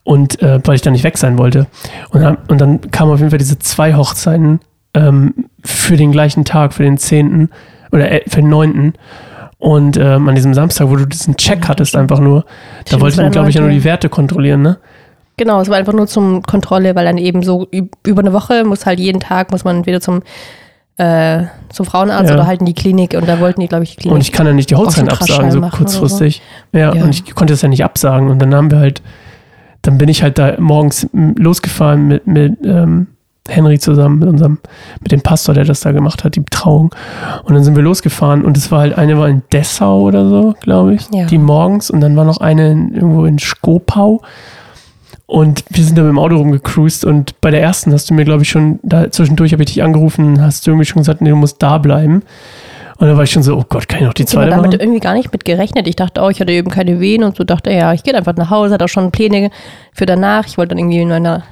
Und 0.05 0.41
äh, 0.41 0.61
weil 0.62 0.76
ich 0.76 0.82
da 0.82 0.93
nicht 0.93 1.03
weg 1.03 1.19
sein 1.19 1.37
wollte. 1.37 1.67
Und 2.11 2.20
dann, 2.20 2.38
und 2.47 2.61
dann 2.61 2.81
kamen 2.93 3.11
auf 3.11 3.19
jeden 3.19 3.31
Fall 3.31 3.38
diese 3.41 3.59
zwei 3.59 3.97
Hochzeiten 3.97 4.61
ähm, 4.94 5.35
für 5.65 5.97
den 5.97 6.12
gleichen 6.12 6.44
Tag, 6.44 6.73
für 6.73 6.85
den 6.85 6.99
10. 6.99 7.49
oder 7.91 8.12
äh, 8.12 8.23
für 8.29 8.41
den 8.41 8.50
9. 8.50 8.93
Und 9.59 9.97
ähm, 9.97 10.29
an 10.29 10.37
diesem 10.37 10.55
Samstag, 10.55 10.88
wo 10.88 10.94
du 10.94 11.05
diesen 11.05 11.37
Check 11.37 11.67
hattest, 11.67 11.97
einfach 11.97 12.20
nur, 12.20 12.43
da 12.43 12.47
Stimmt, 12.87 13.03
wollte 13.03 13.17
der 13.23 13.31
glaube 13.31 13.49
ich, 13.49 13.56
ja 13.56 13.61
nur 13.61 13.70
9.. 13.70 13.76
die 13.81 13.82
Werte 13.82 14.09
kontrollieren, 14.09 14.62
ne? 14.62 14.79
Genau, 15.37 15.61
es 15.61 15.69
war 15.69 15.79
einfach 15.79 15.94
nur 15.94 16.06
zum 16.06 16.43
Kontrolle, 16.43 16.94
weil 16.94 17.06
dann 17.06 17.19
eben 17.19 17.43
so 17.43 17.67
üb- 17.73 17.91
über 18.06 18.20
eine 18.20 18.32
Woche 18.32 18.62
muss 18.62 18.87
halt 18.87 19.00
jeden 19.00 19.19
Tag, 19.19 19.50
muss 19.50 19.65
man 19.65 19.85
wieder 19.85 20.00
zum, 20.00 20.23
äh, 20.99 21.45
zum 21.71 21.87
Frauenarzt 21.87 22.29
Ja. 22.31 22.35
oder 22.37 22.47
halt 22.47 22.61
in 22.61 22.67
die 22.67 22.75
Klinik 22.75 23.15
und 23.15 23.29
da 23.29 23.41
wollten 23.41 23.61
die, 23.61 23.69
glaube 23.69 23.85
ich, 23.85 23.91
die 23.91 23.97
Klinik. 24.03 24.15
Und 24.15 24.21
ich 24.21 24.33
kann 24.33 24.47
ja 24.47 24.53
nicht 24.53 24.71
die 24.71 24.77
Hochzeit 24.77 24.97
schon 25.06 25.09
absagen, 25.09 25.50
so 25.50 25.61
kurzfristig. 25.61 26.43
Ja, 26.73 26.95
Ja. 26.95 27.05
und 27.05 27.11
ich 27.11 27.35
konnte 27.35 27.55
es 27.55 27.62
ja 27.62 27.69
nicht 27.69 27.85
absagen. 27.85 28.29
Und 28.31 28.41
dann 28.41 28.55
haben 28.55 28.71
wir 28.71 28.79
halt, 28.81 29.00
dann 29.83 29.97
bin 29.99 30.09
ich 30.09 30.23
halt 30.23 30.39
da 30.39 30.55
morgens 30.59 31.09
losgefahren 31.12 32.09
mit, 32.09 32.27
mit 32.27 32.59
ähm, 32.65 33.06
Henry 33.49 33.79
zusammen, 33.79 34.19
mit 34.19 34.29
unserem, 34.29 34.59
mit 35.00 35.12
dem 35.12 35.21
Pastor, 35.23 35.55
der 35.55 35.65
das 35.65 35.81
da 35.81 35.93
gemacht 35.93 36.25
hat, 36.25 36.35
die 36.37 36.45
Trauung. 36.50 36.95
Und 37.44 37.55
dann 37.55 37.62
sind 37.65 37.77
wir 37.77 37.83
losgefahren 37.83 38.44
und 38.44 38.56
es 38.56 38.71
war 38.73 38.81
halt, 38.81 38.99
eine 38.99 39.17
war 39.19 39.29
in 39.29 39.43
Dessau 39.53 40.01
oder 40.03 40.29
so, 40.29 40.55
glaube 40.61 40.94
ich, 40.94 41.06
Ja. 41.15 41.25
die 41.27 41.39
morgens 41.39 41.91
und 41.91 42.01
dann 42.01 42.17
war 42.17 42.25
noch 42.25 42.39
eine 42.39 42.73
in, 42.73 42.93
irgendwo 42.94 43.25
in 43.25 43.39
Skopau. 43.39 44.21
Und 45.29 45.63
wir 45.69 45.85
sind 45.85 45.99
da 45.99 46.03
mit 46.03 46.08
dem 46.08 46.19
Auto 46.19 46.37
rumgecruised 46.37 47.05
und 47.05 47.39
bei 47.43 47.51
der 47.51 47.61
ersten 47.61 47.93
hast 47.93 48.08
du 48.08 48.15
mir, 48.15 48.25
glaube 48.25 48.44
ich, 48.44 48.49
schon, 48.49 48.81
da 48.82 49.11
zwischendurch 49.11 49.53
habe 49.53 49.63
ich 49.63 49.75
dich 49.75 49.82
angerufen, 49.82 50.41
hast 50.41 50.67
du 50.67 50.70
irgendwie 50.70 50.87
schon 50.87 51.01
gesagt, 51.01 51.20
nee, 51.20 51.29
du 51.29 51.37
musst 51.37 51.63
da 51.63 51.77
bleiben. 51.77 52.23
Und 52.97 53.06
dann 53.06 53.15
war 53.15 53.25
ich 53.25 53.31
schon 53.31 53.43
so, 53.43 53.58
oh 53.58 53.65
Gott, 53.69 53.89
kann 53.89 54.01
ich 54.01 54.06
noch 54.06 54.15
die 54.15 54.23
Ich 54.23 54.35
habe 54.35 54.49
zweite 54.49 54.56
damit 54.56 54.81
irgendwie 54.81 55.01
gar 55.01 55.13
nicht 55.13 55.31
mit 55.31 55.44
gerechnet. 55.44 55.87
Ich 55.87 55.97
dachte 55.97 56.23
auch, 56.23 56.31
ich 56.31 56.41
hatte 56.41 56.53
eben 56.53 56.70
keine 56.70 56.99
Wehen 56.99 57.25
und 57.25 57.37
so 57.37 57.44
dachte, 57.44 57.70
ja, 57.70 57.93
ich 57.93 58.05
gehe 58.05 58.15
einfach 58.15 58.37
nach 58.37 58.49
Hause, 58.49 58.73
hatte 58.73 58.87
auch 58.87 58.89
schon 58.89 59.13
Pläne 59.13 59.51
für 59.93 60.06
danach. 60.06 60.47
Ich 60.47 60.56
wollte 60.56 60.70
dann 60.70 60.79
irgendwie 60.79 61.03
in 61.03 61.11
meiner, 61.11 61.43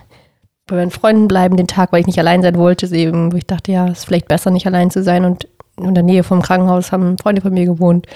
bei 0.66 0.76
meinen 0.76 0.90
Freunden 0.90 1.28
bleiben 1.28 1.59
den 1.59 1.66
Tag, 1.66 1.92
weil 1.92 2.00
ich 2.00 2.06
nicht 2.06 2.18
allein 2.18 2.40
sein 2.40 2.56
wollte. 2.56 2.87
Eben, 2.97 3.30
wo 3.30 3.37
ich 3.37 3.47
dachte, 3.47 3.73
ja, 3.73 3.88
ist 3.88 4.06
vielleicht 4.06 4.26
besser, 4.26 4.50
nicht 4.50 4.66
allein 4.66 4.90
zu 4.90 5.02
sein. 5.02 5.26
Und 5.26 5.47
in 5.78 5.92
der 5.92 6.02
Nähe 6.02 6.25
vom 6.25 6.40
Krankenhaus 6.40 6.92
haben 6.92 7.18
Freunde 7.18 7.42
von 7.42 7.52
mir 7.52 7.66
gewohnt. 7.66 8.06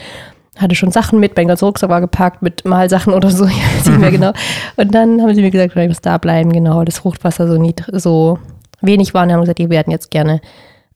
Hatte 0.60 0.74
schon 0.74 0.90
Sachen 0.92 1.20
mit, 1.20 1.36
mein 1.36 1.48
ganzer 1.48 1.66
Rucksack 1.66 1.88
war 1.90 2.00
gepackt 2.00 2.42
mit 2.42 2.64
Malsachen 2.64 3.12
oder 3.14 3.30
so, 3.30 3.44
ich 3.46 3.56
weiß 3.56 3.86
nicht 3.86 3.98
mehr 4.00 4.10
genau. 4.18 4.32
Und 4.76 4.94
dann 4.94 5.20
haben 5.22 5.34
sie 5.34 5.42
mir 5.42 5.50
gesagt, 5.50 5.76
ich 5.76 5.88
muss 5.88 6.00
da 6.00 6.18
bleiben, 6.18 6.52
genau, 6.52 6.84
das 6.84 6.98
Fruchtwasser 6.98 7.48
so, 7.48 7.56
nied 7.60 7.84
so 7.92 8.38
wenig 8.82 9.14
war. 9.14 9.22
Und 9.24 9.32
haben 9.32 9.40
gesagt, 9.40 9.58
die 9.58 9.70
werden 9.70 9.90
jetzt 9.90 10.10
gerne 10.10 10.40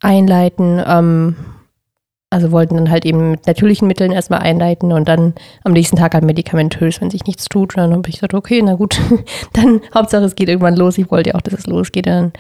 einleiten. 0.01 0.83
Ähm, 0.87 1.37
also 2.31 2.51
wollten 2.51 2.75
dann 2.75 2.91
halt 2.91 3.05
eben 3.07 3.31
mit 3.31 3.47
natürlichen 3.47 3.87
Mitteln 3.87 4.11
erstmal 4.11 4.41
einleiten 4.41 4.91
und 4.91 5.07
dann 5.07 5.35
am 5.63 5.71
nächsten 5.73 5.97
Tag 5.97 6.15
halt 6.15 6.25
medikamentös, 6.25 7.01
wenn 7.01 7.09
sich 7.09 7.25
nichts 7.27 7.45
tut. 7.45 7.77
Und 7.77 7.83
dann 7.83 7.93
habe 7.93 8.09
ich 8.09 8.17
gesagt, 8.17 8.35
okay, 8.35 8.61
na 8.65 8.75
gut, 8.75 9.01
dann 9.53 9.81
Hauptsache 9.95 10.25
es 10.25 10.35
geht 10.35 10.49
irgendwann 10.49 10.75
los. 10.75 10.99
Ich 10.99 11.09
wollte 11.13 11.31
ja 11.31 11.37
auch, 11.37 11.43
dass 11.43 11.55
es 11.55 11.67
losgeht. 11.69 12.07
Dann, 12.07 12.33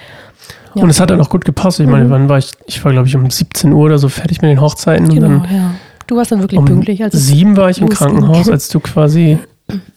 ja. 0.74 0.82
Und 0.82 0.90
es 0.90 0.98
hat 0.98 1.10
dann 1.10 1.20
auch 1.20 1.30
gut 1.30 1.44
gepasst. 1.44 1.78
Ich 1.78 1.86
meine, 1.86 2.06
Mhm. 2.06 2.10
wann 2.10 2.28
war 2.28 2.38
ich? 2.38 2.50
Ich 2.66 2.84
war, 2.84 2.90
glaube 2.90 3.06
ich, 3.06 3.14
um 3.14 3.30
17 3.30 3.72
Uhr 3.72 3.84
oder 3.84 3.98
so 3.98 4.08
fertig 4.08 4.42
mit 4.42 4.50
den 4.50 4.60
Hochzeiten. 4.60 5.08
genau, 5.08 5.26
und 5.28 5.44
dann 5.44 5.54
ja. 5.54 5.70
Du 6.06 6.16
warst 6.16 6.32
dann 6.32 6.40
wirklich 6.40 6.58
um 6.58 6.64
pünktlich. 6.64 7.00
Es 7.00 7.12
sieben 7.12 7.56
war 7.56 7.70
ich 7.70 7.80
im. 7.80 7.88
Krankenhaus, 7.88 8.48
als 8.48 8.68
du 8.68 8.80
quasi 8.80 9.38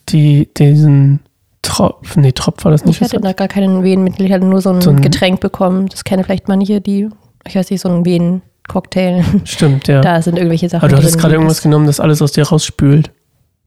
die, 0.10 0.50
diesen 0.58 1.20
Tropf, 1.62 2.16
nee, 2.16 2.32
Tropf 2.32 2.64
war 2.64 2.72
das 2.72 2.86
nicht. 2.86 3.02
Ich 3.02 3.02
hatte 3.02 3.20
da 3.20 3.34
gar 3.34 3.48
keinen 3.48 3.84
Wehenmittel, 3.84 4.26
ich 4.26 4.32
hatte 4.32 4.46
nur 4.46 4.62
so 4.62 4.70
ein, 4.70 4.82
So 4.82 4.90
ein- 4.90 5.02
Getränk 5.02 5.40
bekommen. 5.42 5.88
Das 5.90 6.04
kennen 6.04 6.24
vielleicht 6.24 6.48
manche, 6.48 6.80
die, 6.80 7.10
ich 7.46 7.56
weiß 7.56 7.70
nicht, 7.70 7.82
so 7.82 7.90
ein 7.90 8.06
Wehencocktail. 8.06 9.24
Stimmt, 9.44 9.88
ja. 9.88 10.02
Da 10.02 10.22
sind 10.22 10.38
irgendwelche 10.38 10.70
Sachen 10.70 10.84
Aber 10.84 10.90
du 10.90 10.98
hattest 10.98 11.20
gerade 11.20 11.34
irgendwas 11.34 11.62
genommen, 11.62 11.88
das 11.88 12.00
alles 12.00 12.22
aus 12.22 12.32
dir 12.32 12.44
rausspült. 12.48 13.12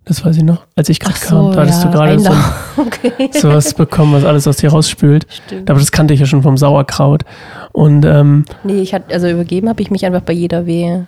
Das 0.07 0.25
weiß 0.25 0.39
ich 0.39 0.43
noch. 0.45 0.63
Als 0.77 0.89
ich 0.89 0.99
gerade 0.99 1.19
so, 1.19 1.29
kam, 1.29 1.53
da 1.53 1.61
hattest 1.61 1.85
ja, 1.85 1.91
du 1.91 1.97
gerade 1.97 2.19
so, 2.19 2.31
okay. 2.79 3.31
sowas 3.39 3.75
bekommen, 3.75 4.15
was 4.15 4.25
alles 4.25 4.49
aus 4.49 4.57
dir 4.57 4.71
rausspült. 4.71 5.27
Stimmt. 5.29 5.69
Aber 5.69 5.79
das 5.79 5.93
kannte 5.93 6.15
ich 6.15 6.21
ja 6.21 6.27
schon 6.27 6.43
vom 6.43 6.57
Sauerkraut. 6.57 7.25
Und 7.73 8.07
ähm, 8.07 8.47
Nee, 8.65 8.81
ich 8.81 8.95
hatte, 8.95 9.13
also 9.13 9.29
übergeben 9.29 9.69
habe 9.69 9.83
ich 9.83 9.91
mich 9.91 10.07
einfach 10.07 10.23
bei 10.23 10.33
jeder 10.33 10.65
Wehe. 10.65 11.07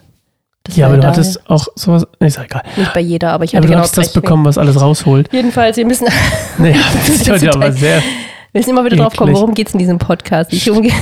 Das 0.65 0.77
Ja, 0.77 0.87
aber 0.87 0.97
du 0.97 1.07
hattest 1.07 1.51
auch 1.51 1.67
sowas. 1.75 2.07
Nee, 2.21 2.29
ist 2.29 2.37
ja 2.37 2.45
egal. 2.45 2.63
Nicht 2.77 2.95
bei 2.95 3.01
jeder, 3.01 3.33
aber 3.33 3.45
ich 3.45 3.51
Aber 3.51 3.59
hatte 3.59 3.67
du 3.67 3.73
genau 3.73 3.83
hast 3.83 3.99
das 3.99 4.13
bekommen, 4.13 4.45
was 4.45 4.59
alles 4.59 4.81
rausholt. 4.81 5.29
Jedenfalls, 5.33 5.77
wir 5.77 5.87
müssen, 5.87 6.07
Naja, 6.59 6.77
das 6.95 7.09
ist 7.09 7.31
heute 7.31 7.53
aber 7.53 7.73
sehr. 7.73 7.97
wir 8.53 8.59
müssen 8.61 8.71
immer 8.71 8.85
wieder 8.85 8.97
drauf 8.97 9.17
kommen, 9.17 9.31
Eklig. 9.31 9.41
worum 9.43 9.55
geht 9.55 9.69
es 9.69 9.75
in 9.75 9.79
diesem 9.81 9.99
Podcast. 9.99 10.53
Nicht 10.53 10.71
um 10.71 10.83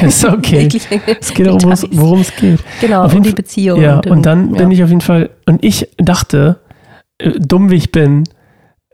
Ja, 0.00 0.08
ist 0.08 0.24
okay. 0.24 0.62
wirklich 0.62 0.88
Es 1.20 1.32
geht 1.32 1.46
darum, 1.46 1.60
worum 1.92 2.20
es 2.20 2.34
geht. 2.34 2.58
Genau, 2.80 3.04
Auf 3.04 3.14
um 3.14 3.22
die 3.22 3.30
Beziehung. 3.30 3.80
Ja, 3.80 4.00
um- 4.04 4.10
und 4.10 4.26
dann 4.26 4.50
ja. 4.52 4.58
bin 4.58 4.72
ich 4.72 4.82
auf 4.82 4.88
jeden 4.88 5.00
Fall. 5.00 5.30
Und 5.46 5.62
ich 5.62 5.88
dachte, 5.98 6.58
äh, 7.18 7.30
dumm 7.38 7.70
wie 7.70 7.76
ich 7.76 7.92
bin, 7.92 8.24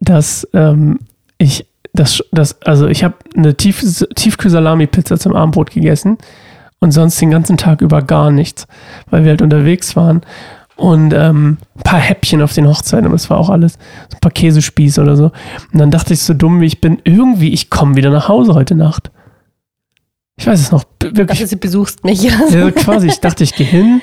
dass 0.01 0.47
ähm, 0.53 0.99
ich 1.39 1.67
das, 1.95 2.23
das, 2.33 2.61
also 2.63 2.87
ich 2.87 3.03
habe 3.03 3.15
eine 3.35 3.57
Tief, 3.57 3.83
Tiefkühlsalami-Pizza 4.15 5.19
zum 5.19 5.35
Abendbrot 5.35 5.71
gegessen 5.71 6.19
und 6.81 6.93
sonst 6.93 7.21
den 7.21 7.31
ganzen 7.31 7.57
Tag 7.57 7.83
über 7.83 8.03
gar 8.03 8.31
nichts, 8.31 8.67
weil 9.11 9.25
wir 9.25 9.31
halt 9.31 9.43
unterwegs 9.43 9.95
waren. 9.97 10.23
Und 10.77 11.13
ähm, 11.13 11.59
ein 11.77 11.83
paar 11.83 11.99
Häppchen 11.99 12.41
auf 12.41 12.55
den 12.55 12.67
Hochzeiten, 12.67 13.05
aber 13.05 13.15
das 13.15 13.29
war 13.29 13.37
auch 13.37 13.51
alles. 13.51 13.75
So 14.09 14.17
ein 14.17 14.21
paar 14.21 14.33
Käsespieße 14.33 15.03
oder 15.03 15.15
so. 15.15 15.25
Und 15.73 15.79
dann 15.79 15.91
dachte 15.91 16.15
ich, 16.15 16.21
so 16.23 16.33
dumm 16.33 16.63
wie 16.63 16.67
ich 16.67 16.81
bin, 16.81 16.99
irgendwie, 17.05 17.53
ich 17.53 17.69
komme 17.69 17.97
wieder 17.97 18.09
nach 18.11 18.29
Hause 18.29 18.55
heute 18.55 18.75
Nacht. 18.75 19.11
Ich 20.39 20.47
weiß 20.47 20.59
es 20.59 20.73
noch, 20.73 20.85
wirklich. 21.03 21.39
Also, 21.39 21.55
du 21.55 21.61
besuchst 21.61 22.03
mich. 22.03 22.23
Ja. 22.23 22.33
Ja, 22.49 22.71
quasi, 22.71 23.09
ich 23.09 23.21
dachte, 23.21 23.45
ich 23.45 23.55
gehe 23.55 23.67
hin, 23.67 24.01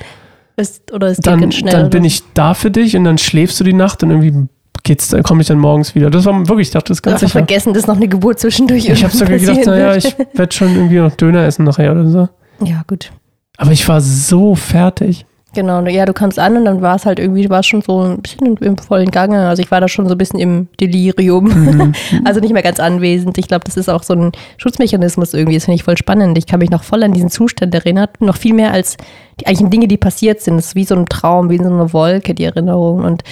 Ist, 0.55 0.93
oder 0.93 1.09
ist 1.09 1.25
dann, 1.25 1.51
schnell. 1.51 1.71
dann 1.71 1.89
bin 1.89 2.03
ich 2.03 2.21
da 2.35 2.53
für 2.53 2.69
dich 2.69 2.95
und 2.95 3.05
dann 3.05 3.17
schläfst 3.17 3.59
du 3.59 3.63
die 3.63 3.73
Nacht 3.73 4.03
und 4.03 4.11
irgendwie 4.11 4.47
geht's, 4.83 5.09
dann 5.09 5.23
komme 5.23 5.41
ich 5.41 5.47
dann 5.47 5.57
morgens 5.57 5.95
wieder. 5.95 6.11
Das 6.11 6.25
war 6.25 6.47
wirklich, 6.47 6.67
ich 6.67 6.73
dachte, 6.73 6.89
das 6.89 6.99
ist 6.99 7.01
ganz 7.01 7.21
sicher. 7.21 7.31
vergessen, 7.31 7.73
dass 7.73 7.87
noch 7.87 7.95
eine 7.95 8.07
Geburt 8.07 8.39
zwischendurch 8.39 8.87
Ich 8.87 9.03
habe 9.03 9.15
sogar 9.15 9.39
gedacht, 9.39 9.65
naja, 9.65 9.95
ich 9.95 10.15
werde 10.35 10.55
schon 10.55 10.75
irgendwie 10.75 10.99
noch 10.99 11.15
Döner 11.15 11.43
essen 11.43 11.65
nachher 11.65 11.91
oder 11.91 12.07
so. 12.07 12.29
Ja, 12.59 12.83
gut. 12.87 13.11
Aber 13.57 13.71
ich 13.71 13.87
war 13.87 14.01
so 14.01 14.55
fertig. 14.55 15.25
Genau, 15.57 15.83
ja, 15.87 16.05
du 16.05 16.13
kamst 16.13 16.37
an 16.37 16.57
und 16.57 16.65
dann 16.65 16.81
war 16.81 16.97
es 16.97 17.05
halt 17.05 17.17
irgendwie, 17.17 17.49
war 17.49 17.63
schon 17.63 17.81
so 17.81 18.01
ein 18.01 18.21
bisschen 18.21 18.45
im, 18.45 18.57
im 18.57 18.77
vollen 18.77 19.09
Gange. 19.09 19.47
Also 19.47 19.63
ich 19.63 19.71
war 19.71 19.81
da 19.81 19.87
schon 19.87 20.07
so 20.07 20.13
ein 20.13 20.17
bisschen 20.17 20.39
im 20.39 20.67
Delirium. 20.79 21.45
Mhm. 21.45 21.93
Also 22.25 22.41
nicht 22.41 22.53
mehr 22.53 22.61
ganz 22.61 22.79
anwesend. 22.79 23.37
Ich 23.37 23.47
glaube, 23.47 23.63
das 23.65 23.77
ist 23.77 23.89
auch 23.89 24.03
so 24.03 24.13
ein 24.13 24.33
Schutzmechanismus 24.57 25.33
irgendwie. 25.33 25.55
Das 25.55 25.65
finde 25.65 25.77
ich 25.77 25.83
voll 25.83 25.97
spannend. 25.97 26.37
Ich 26.37 26.45
kann 26.45 26.59
mich 26.59 26.69
noch 26.69 26.83
voll 26.83 27.01
an 27.01 27.13
diesen 27.13 27.29
Zustand 27.29 27.73
erinnern. 27.73 28.09
Noch 28.19 28.37
viel 28.37 28.53
mehr 28.53 28.71
als 28.71 28.97
die 29.39 29.47
eigentlichen 29.47 29.71
Dinge, 29.71 29.87
die 29.87 29.97
passiert 29.97 30.41
sind. 30.41 30.57
Es 30.57 30.67
ist 30.67 30.75
wie 30.75 30.83
so 30.83 30.95
ein 30.95 31.07
Traum, 31.07 31.49
wie 31.49 31.57
so 31.57 31.63
eine 31.63 31.91
Wolke, 31.93 32.35
die 32.35 32.43
Erinnerung. 32.43 33.03
Und 33.03 33.23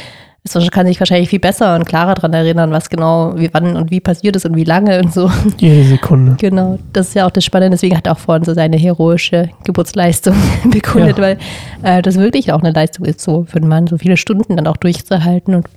es 0.48 0.72
kann 0.72 0.86
sich 0.86 1.00
wahrscheinlich 1.00 1.30
viel 1.30 1.40
besser 1.40 1.76
und 1.76 1.86
klarer 1.86 2.14
daran 2.14 2.34
erinnern, 2.34 2.72
was 2.72 2.90
genau, 2.90 3.34
wie 3.36 3.50
wann 3.52 3.76
und 3.76 3.90
wie 3.92 4.00
passiert 4.00 4.36
ist 4.36 4.46
und 4.46 4.56
wie 4.56 4.64
lange 4.64 5.00
und 5.02 5.12
so. 5.14 5.30
Jede 5.58 5.84
Sekunde. 5.84 6.36
Genau, 6.40 6.78
das 6.94 7.08
ist 7.10 7.14
ja 7.16 7.26
auch 7.26 7.32
das 7.32 7.44
Spannende. 7.44 7.76
Deswegen 7.76 7.98
hat 7.98 8.06
er 8.06 8.14
auch 8.14 8.20
vorhin 8.20 8.44
so 8.44 8.54
seine 8.54 8.78
heroische 8.78 9.50
Geburtsleistung 9.64 10.36
bekundet, 10.70 11.18
Ja. 11.18 11.24
weil 11.24 11.38
äh, 11.82 12.02
das 12.02 12.18
wirklich 12.18 12.52
auch 12.54 12.62
eine 12.62 12.72
Leistung 12.72 13.06
ist, 13.06 13.22
so 13.22 13.46
für 13.50 13.58
einen 13.58 13.68
Mann 13.68 13.88
so 13.88 13.98
viele 13.98 14.18
Stunden 14.18 14.56
dann 14.56 14.68
auch 14.68 14.78
durchzuhalten 14.78 15.56
und 15.56 15.68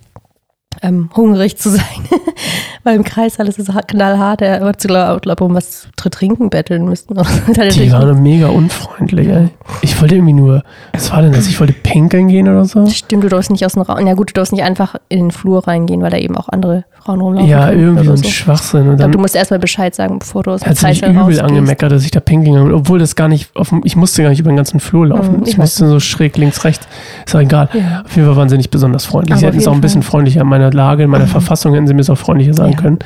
ähm, 0.82 1.10
hungrig 1.14 1.56
zu 1.56 1.70
sein. 1.70 1.84
weil 2.84 2.96
im 2.96 3.04
Kreis 3.04 3.38
alles 3.38 3.58
ist 3.58 3.70
knallhart. 3.86 4.42
Er 4.42 4.60
wird 4.62 4.80
zu 4.80 4.88
glaub, 4.88 5.22
glaub, 5.22 5.40
um 5.40 5.54
was 5.54 5.88
zu 5.96 6.08
trinken 6.10 6.50
betteln 6.50 6.88
halt 7.58 7.74
Die 7.74 7.92
waren 7.92 8.22
mega 8.22 8.48
unfreundlich, 8.48 9.28
ey. 9.28 9.48
Ich 9.82 10.00
wollte 10.00 10.14
irgendwie 10.14 10.32
nur, 10.32 10.62
was 10.92 11.12
war 11.12 11.22
denn 11.22 11.32
das? 11.32 11.46
Ich 11.46 11.60
wollte 11.60 11.74
pinkeln 11.74 12.28
gehen 12.28 12.48
oder 12.48 12.64
so. 12.64 12.86
Stimmt, 12.86 13.24
du 13.24 13.28
darfst 13.28 13.50
nicht 13.50 13.64
aus 13.64 13.74
dem 13.74 13.82
Raum. 13.82 14.06
Ja 14.06 14.14
gut, 14.14 14.30
du 14.30 14.34
darfst 14.34 14.52
nicht 14.52 14.62
einfach 14.62 14.94
in 15.08 15.18
den 15.18 15.30
Flur 15.30 15.66
reingehen, 15.66 16.00
weil 16.00 16.10
da 16.10 16.16
eben 16.16 16.36
auch 16.36 16.48
andere 16.48 16.84
Frauen 17.02 17.20
rumlaufen. 17.20 17.48
Ja, 17.48 17.70
irgendwie 17.70 18.06
so 18.06 18.12
ein 18.12 18.24
Schwachsinn. 18.24 18.80
Und 18.80 18.86
glaube, 18.86 19.02
dann 19.02 19.12
du 19.12 19.18
musst 19.18 19.36
erstmal 19.36 19.60
Bescheid 19.60 19.94
sagen, 19.94 20.18
bevor 20.18 20.42
du 20.42 20.52
aus 20.52 20.60
dem 20.60 20.70
hat 20.70 20.78
Kreis 20.78 20.98
übel 20.98 21.16
rausgehst. 21.18 21.42
angemeckert, 21.42 21.92
dass 21.92 22.04
ich 22.04 22.10
da 22.10 22.20
pinkeln 22.20 22.64
bin, 22.64 22.72
obwohl 22.72 22.98
das 22.98 23.16
gar 23.16 23.28
nicht, 23.28 23.54
auf, 23.54 23.72
ich 23.84 23.96
musste 23.96 24.22
gar 24.22 24.30
nicht 24.30 24.40
über 24.40 24.50
den 24.50 24.56
ganzen 24.56 24.80
Flur 24.80 25.08
laufen. 25.08 25.38
Mhm, 25.38 25.42
ich 25.42 25.58
ich 25.58 25.58
musste 25.58 25.88
so 25.88 26.00
schräg 26.00 26.36
links, 26.36 26.64
rechts. 26.64 26.86
Ist 27.26 27.34
auch 27.34 27.40
egal. 27.40 27.68
Ja. 27.74 28.02
Auf 28.04 28.14
jeden 28.14 28.28
Fall 28.28 28.36
waren 28.36 28.48
sie 28.48 28.56
nicht 28.56 28.70
besonders 28.70 29.04
freundlich. 29.04 29.32
Aber 29.32 29.40
sie 29.40 29.46
hätten 29.46 29.58
es 29.58 29.66
auch 29.66 29.74
ein 29.74 29.80
bisschen 29.80 30.02
freundlicher 30.02 30.40
in 30.40 30.46
meiner 30.68 30.76
Lage, 30.76 31.02
in 31.04 31.10
meiner 31.10 31.26
Verfassung 31.38 31.74
hätten 31.74 31.86
sie 31.86 31.94
mir 31.94 32.00
es 32.00 32.10
auch 32.10 32.18
freundlicher 32.18 32.54
sagen 32.54 32.72
Ja. 32.72 32.78
können. 32.78 32.98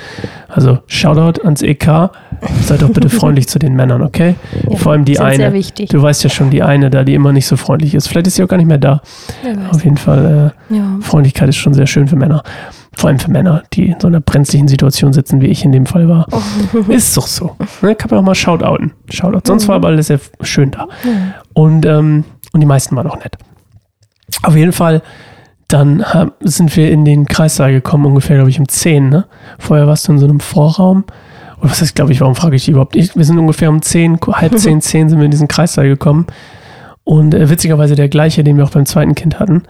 Also 0.48 0.78
Shoutout 0.86 1.42
ans 1.42 1.62
EK. 1.62 2.10
Seid 2.62 2.82
doch 2.82 2.90
bitte 2.90 3.08
freundlich 3.10 3.48
zu 3.48 3.58
den 3.58 3.74
Männern, 3.74 4.02
okay? 4.02 4.34
Ja, 4.68 4.76
Vor 4.76 4.92
allem 4.92 5.04
die 5.04 5.14
sind 5.14 5.34
sehr 5.34 5.46
eine. 5.48 5.52
wichtig. 5.54 5.88
Du 5.90 6.02
weißt 6.02 6.24
ja 6.24 6.30
schon, 6.30 6.50
die 6.50 6.62
eine 6.62 6.90
da, 6.90 7.04
die 7.04 7.14
immer 7.14 7.32
nicht 7.32 7.46
so 7.46 7.56
freundlich 7.56 7.94
ist. 7.94 8.08
Vielleicht 8.08 8.26
ist 8.26 8.34
sie 8.36 8.42
auch 8.44 8.48
gar 8.48 8.56
nicht 8.56 8.66
mehr 8.66 8.78
da. 8.78 9.00
Auf 9.70 9.84
jeden 9.84 9.96
Fall, 9.96 10.52
äh. 10.70 11.02
Freundlichkeit 11.02 11.48
ist 11.48 11.56
schon 11.56 11.74
sehr 11.74 11.86
schön 11.86 12.08
für 12.08 12.16
Männer. 12.16 12.42
Vor 12.94 13.08
allem 13.08 13.18
für 13.18 13.30
Männer, 13.30 13.62
die 13.72 13.86
in 13.86 14.00
so 14.00 14.06
einer 14.08 14.20
brenzlichen 14.20 14.68
Situation 14.68 15.12
sitzen, 15.14 15.40
wie 15.40 15.46
ich 15.46 15.64
in 15.64 15.72
dem 15.72 15.86
Fall 15.86 16.08
war. 16.08 16.26
Ist 16.88 17.16
doch 17.16 17.26
so. 17.26 17.56
Ne? 17.80 17.94
Kann 17.94 18.10
man 18.10 18.20
auch 18.20 18.24
mal 18.24 18.34
shoutouten. 18.34 18.92
Shoutout. 19.10 19.40
Sonst 19.46 19.66
war 19.68 19.76
aber 19.76 19.88
alles 19.88 20.08
sehr 20.08 20.20
schön 20.42 20.70
da. 20.72 20.88
Und, 21.54 21.86
ähm, 21.86 22.24
und 22.52 22.60
die 22.60 22.66
meisten 22.66 22.94
waren 22.96 23.06
auch 23.06 23.16
nett. 23.16 23.36
Auf 24.42 24.56
jeden 24.56 24.72
Fall, 24.72 25.00
dann 25.72 26.04
haben, 26.04 26.32
sind 26.40 26.76
wir 26.76 26.90
in 26.90 27.04
den 27.04 27.26
Kreissaal 27.26 27.72
gekommen, 27.72 28.06
ungefähr, 28.06 28.36
glaube 28.36 28.50
ich, 28.50 28.58
um 28.60 28.68
10. 28.68 29.08
Ne? 29.08 29.24
Vorher 29.58 29.86
warst 29.86 30.06
du 30.08 30.12
in 30.12 30.18
so 30.18 30.26
einem 30.26 30.40
Vorraum. 30.40 31.04
Oder 31.60 31.70
was 31.70 31.80
heißt, 31.80 31.94
glaube 31.94 32.12
ich, 32.12 32.20
warum 32.20 32.34
frage 32.34 32.56
ich 32.56 32.64
die 32.64 32.72
überhaupt? 32.72 32.96
Ich, 32.96 33.16
wir 33.16 33.24
sind 33.24 33.38
ungefähr 33.38 33.70
um 33.70 33.80
10, 33.80 34.18
halb 34.32 34.58
10, 34.58 34.80
10 34.80 35.08
sind 35.10 35.18
wir 35.18 35.24
in 35.24 35.30
diesen 35.30 35.48
Kreissaal 35.48 35.88
gekommen. 35.88 36.26
Und 37.04 37.34
äh, 37.34 37.48
witzigerweise 37.48 37.94
der 37.94 38.08
gleiche, 38.08 38.44
den 38.44 38.56
wir 38.56 38.64
auch 38.64 38.70
beim 38.70 38.86
zweiten 38.86 39.14
Kind 39.14 39.38
hatten. 39.40 39.62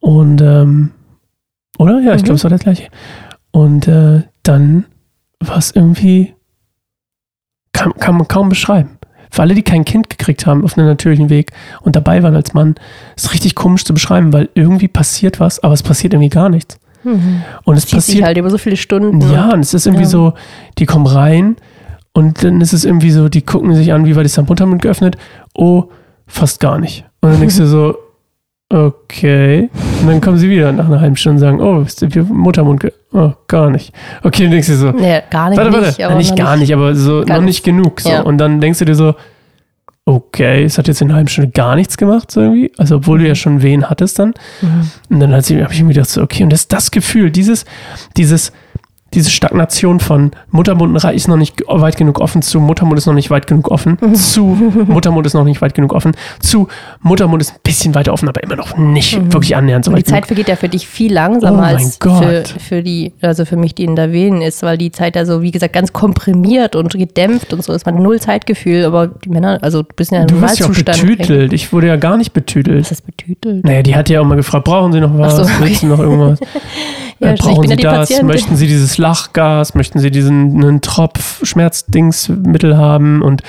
Und, 0.00 0.40
ähm, 0.40 0.90
oder? 1.78 2.00
Ja, 2.00 2.14
ich 2.14 2.22
Mhm. 2.22 2.24
glaube, 2.26 2.36
es 2.36 2.44
war 2.44 2.50
der 2.50 2.58
gleiche. 2.58 2.88
Und 3.50 3.88
äh, 3.88 4.22
dann 4.42 4.84
war 5.40 5.58
es 5.58 5.70
irgendwie, 5.72 6.34
kann, 7.72 7.92
kann 7.94 8.16
man 8.16 8.28
kaum 8.28 8.48
beschreiben. 8.48 8.97
Für 9.30 9.42
alle, 9.42 9.54
die 9.54 9.62
kein 9.62 9.84
Kind 9.84 10.10
gekriegt 10.10 10.46
haben 10.46 10.64
auf 10.64 10.76
einem 10.78 10.86
natürlichen 10.86 11.28
Weg 11.30 11.52
und 11.82 11.96
dabei 11.96 12.22
waren 12.22 12.34
als 12.34 12.54
Mann, 12.54 12.74
ist 13.16 13.32
richtig 13.32 13.54
komisch 13.54 13.84
zu 13.84 13.92
beschreiben, 13.94 14.32
weil 14.32 14.48
irgendwie 14.54 14.88
passiert 14.88 15.38
was, 15.40 15.62
aber 15.62 15.74
es 15.74 15.82
passiert 15.82 16.14
irgendwie 16.14 16.30
gar 16.30 16.48
nichts. 16.48 16.78
Mhm. 17.04 17.42
Und 17.64 17.76
es 17.76 17.84
Zieht 17.86 17.94
passiert 17.94 18.24
halt 18.24 18.36
über 18.38 18.50
so 18.50 18.58
viele 18.58 18.76
Stunden. 18.76 19.20
ja, 19.32 19.52
und 19.52 19.60
es 19.60 19.74
ist 19.74 19.86
irgendwie 19.86 20.04
Ja. 20.04 20.10
so, 20.10 20.32
die 20.78 20.86
kommen 20.86 21.06
rein 21.06 21.56
und 22.12 22.42
dann 22.42 22.60
ist 22.60 22.72
es 22.72 22.84
irgendwie 22.84 23.10
so, 23.10 23.28
die 23.28 23.42
gucken 23.42 23.74
sich 23.74 23.92
an, 23.92 24.04
wie 24.04 24.16
weit 24.16 24.26
ist 24.26 24.36
der 24.36 24.44
Muttermund 24.44 24.82
geöffnet? 24.82 25.16
Oh, 25.54 25.84
fast 26.26 26.58
gar 26.60 26.78
nicht. 26.78 27.04
Und 27.20 27.30
dann 27.30 27.38
denkst 27.40 27.56
du 27.56 27.66
so, 27.66 27.96
okay. 28.70 29.70
Und 30.00 30.08
dann 30.08 30.20
kommen 30.20 30.38
sie 30.38 30.50
wieder 30.50 30.72
nach 30.72 30.86
einer 30.86 31.00
halben 31.00 31.16
Stunde 31.16 31.36
und 31.36 31.40
sagen, 31.40 31.60
oh, 31.60 31.82
ist 31.82 32.02
der 32.02 32.24
Muttermund 32.24 32.84
Oh, 33.12 33.32
gar 33.46 33.70
nicht. 33.70 33.92
Okay, 34.22 34.42
dann 34.42 34.52
denkst 34.52 34.68
du 34.68 34.76
so, 34.76 34.90
Nee, 34.90 35.22
gar 35.30 35.48
nicht. 35.48 35.58
warte, 35.58 35.72
warte, 35.72 35.86
nicht, 35.86 35.98
Ja, 35.98 36.08
aber 36.08 36.16
nicht 36.16 36.36
gar 36.36 36.56
nicht, 36.56 36.72
aber 36.74 36.94
so 36.94 37.22
noch 37.22 37.40
nicht 37.40 37.64
genug. 37.64 38.00
So. 38.00 38.10
Ja. 38.10 38.20
Und 38.22 38.38
dann 38.38 38.60
denkst 38.60 38.80
du 38.80 38.84
dir 38.84 38.94
so, 38.94 39.14
okay, 40.04 40.64
es 40.64 40.78
hat 40.78 40.88
jetzt 40.88 41.00
in 41.00 41.08
einer 41.08 41.16
halben 41.16 41.28
Stunde 41.28 41.50
gar 41.50 41.76
nichts 41.76 41.96
gemacht, 41.96 42.30
so 42.30 42.40
irgendwie. 42.40 42.72
Also, 42.78 42.96
obwohl 42.96 43.18
du 43.18 43.28
ja 43.28 43.34
schon 43.34 43.62
Wehen 43.62 43.88
hattest 43.88 44.18
dann. 44.18 44.34
Mhm. 44.60 44.90
Und 45.10 45.20
dann 45.20 45.32
habe 45.32 45.40
ich 45.40 45.82
mir 45.82 45.94
gedacht, 45.94 46.08
so, 46.08 46.22
okay, 46.22 46.42
und 46.42 46.50
das 46.50 46.68
das 46.68 46.90
Gefühl, 46.90 47.30
dieses, 47.30 47.64
dieses, 48.16 48.52
diese 49.18 49.30
Stagnation 49.30 49.98
von 49.98 50.30
Muttermund 50.50 50.96
ist 51.04 51.26
noch 51.28 51.36
nicht 51.36 51.60
weit 51.66 51.96
genug 51.96 52.20
offen 52.20 52.40
zu 52.40 52.60
Muttermund 52.60 52.98
ist 52.98 53.06
noch 53.06 53.14
nicht 53.14 53.30
weit 53.30 53.48
genug 53.48 53.68
offen 53.70 53.98
zu 54.14 54.56
Muttermund 54.86 55.26
ist 55.26 55.34
noch 55.34 55.44
nicht 55.44 55.60
weit 55.60 55.74
genug 55.74 55.92
offen 55.92 56.12
zu 56.38 56.68
Muttermund 57.02 57.42
ist 57.42 57.50
ein 57.52 57.60
bisschen 57.64 57.94
weiter 57.96 58.12
offen, 58.12 58.28
aber 58.28 58.42
immer 58.44 58.54
noch 58.54 58.76
nicht 58.76 59.32
wirklich 59.32 59.56
annähernd 59.56 59.84
so 59.84 59.90
Und 59.90 59.96
die 59.96 60.02
weit 60.02 60.06
Zeit 60.06 60.14
genug. 60.22 60.26
vergeht 60.28 60.48
ja 60.48 60.54
für 60.56 60.68
dich 60.68 60.86
viel 60.86 61.12
langsamer 61.12 61.58
Oh 61.58 61.62
als 61.62 61.98
für, 62.00 62.44
für 62.60 62.82
die, 62.82 63.12
also 63.20 63.44
für 63.44 63.56
mich, 63.56 63.74
die 63.74 63.84
in 63.84 63.96
der 63.96 64.12
Wehen 64.12 64.40
ist, 64.40 64.62
weil 64.62 64.78
die 64.78 64.92
Zeit 64.92 65.16
ja 65.16 65.26
so, 65.26 65.42
wie 65.42 65.50
gesagt, 65.50 65.72
ganz 65.72 65.92
komprimiert 65.92 66.76
und 66.76 66.92
gedämpft 66.92 67.52
und 67.52 67.64
so 67.64 67.72
ist. 67.72 67.84
Man 67.86 67.96
null 67.96 68.20
Zeitgefühl, 68.20 68.84
aber 68.84 69.08
die 69.08 69.30
Männer, 69.30 69.58
also 69.62 69.82
du 69.82 69.94
bist 69.96 70.12
ja 70.12 70.24
Du 70.26 70.40
wirst 70.40 70.60
ja 70.60 70.66
auch 70.66 70.70
betütelt. 70.70 71.52
Ich 71.52 71.72
wurde 71.72 71.88
ja 71.88 71.96
gar 71.96 72.16
nicht 72.16 72.32
betütelt. 72.32 72.82
Was 72.82 72.92
ist 72.92 73.06
betütelt? 73.06 73.64
Naja, 73.64 73.82
die 73.82 73.96
hat 73.96 74.08
ja 74.08 74.20
auch 74.20 74.24
mal 74.24 74.36
gefragt, 74.36 74.64
brauchen 74.64 74.92
Sie 74.92 75.00
noch 75.00 75.16
was? 75.18 75.34
Ach 75.34 75.36
so, 75.38 75.42
okay. 75.42 75.52
Willst 75.60 75.82
du 75.82 75.86
noch 75.88 75.98
irgendwas? 75.98 76.38
Ja, 77.20 77.30
äh, 77.32 77.34
brauchen 77.36 77.64
Sie 77.68 77.70
ja 77.70 77.76
das? 77.76 77.98
Patientin. 78.08 78.26
Möchten 78.26 78.56
Sie 78.56 78.66
dieses 78.66 78.98
Lachgas? 78.98 79.74
Möchten 79.74 79.98
Sie 79.98 80.10
diesen 80.10 80.62
einen 80.62 80.80
Tropf 80.80 81.44
Schmerzdingsmittel 81.44 82.76
haben? 82.76 83.22
Und 83.22 83.42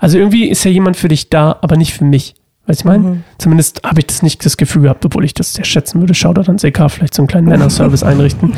also 0.00 0.18
irgendwie 0.18 0.48
ist 0.48 0.64
ja 0.64 0.70
jemand 0.70 0.96
für 0.96 1.08
dich 1.08 1.28
da, 1.30 1.56
aber 1.60 1.76
nicht 1.76 1.94
für 1.94 2.04
mich. 2.04 2.34
Weißt 2.66 2.80
du, 2.80 2.82
ich 2.82 2.84
meine? 2.84 3.02
Mhm. 3.04 3.24
Zumindest 3.38 3.82
habe 3.84 4.00
ich 4.00 4.06
das 4.06 4.22
nicht 4.22 4.44
das 4.44 4.56
Gefühl 4.56 4.82
gehabt, 4.82 5.04
obwohl 5.04 5.24
ich 5.24 5.34
das 5.34 5.54
sehr 5.54 5.64
schätzen 5.64 6.00
würde. 6.00 6.14
Shoutout 6.14 6.48
ans 6.48 6.64
EK, 6.64 6.88
vielleicht 6.90 7.14
so 7.14 7.22
einen 7.22 7.28
kleinen 7.28 7.48
Männerservice 7.48 8.02
einrichten. 8.04 8.52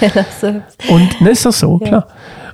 Und 0.89 1.21
ne, 1.21 1.31
ist 1.31 1.45
das 1.45 1.61
so, 1.61 1.79
Ja. 1.83 1.89
klar. 1.89 2.07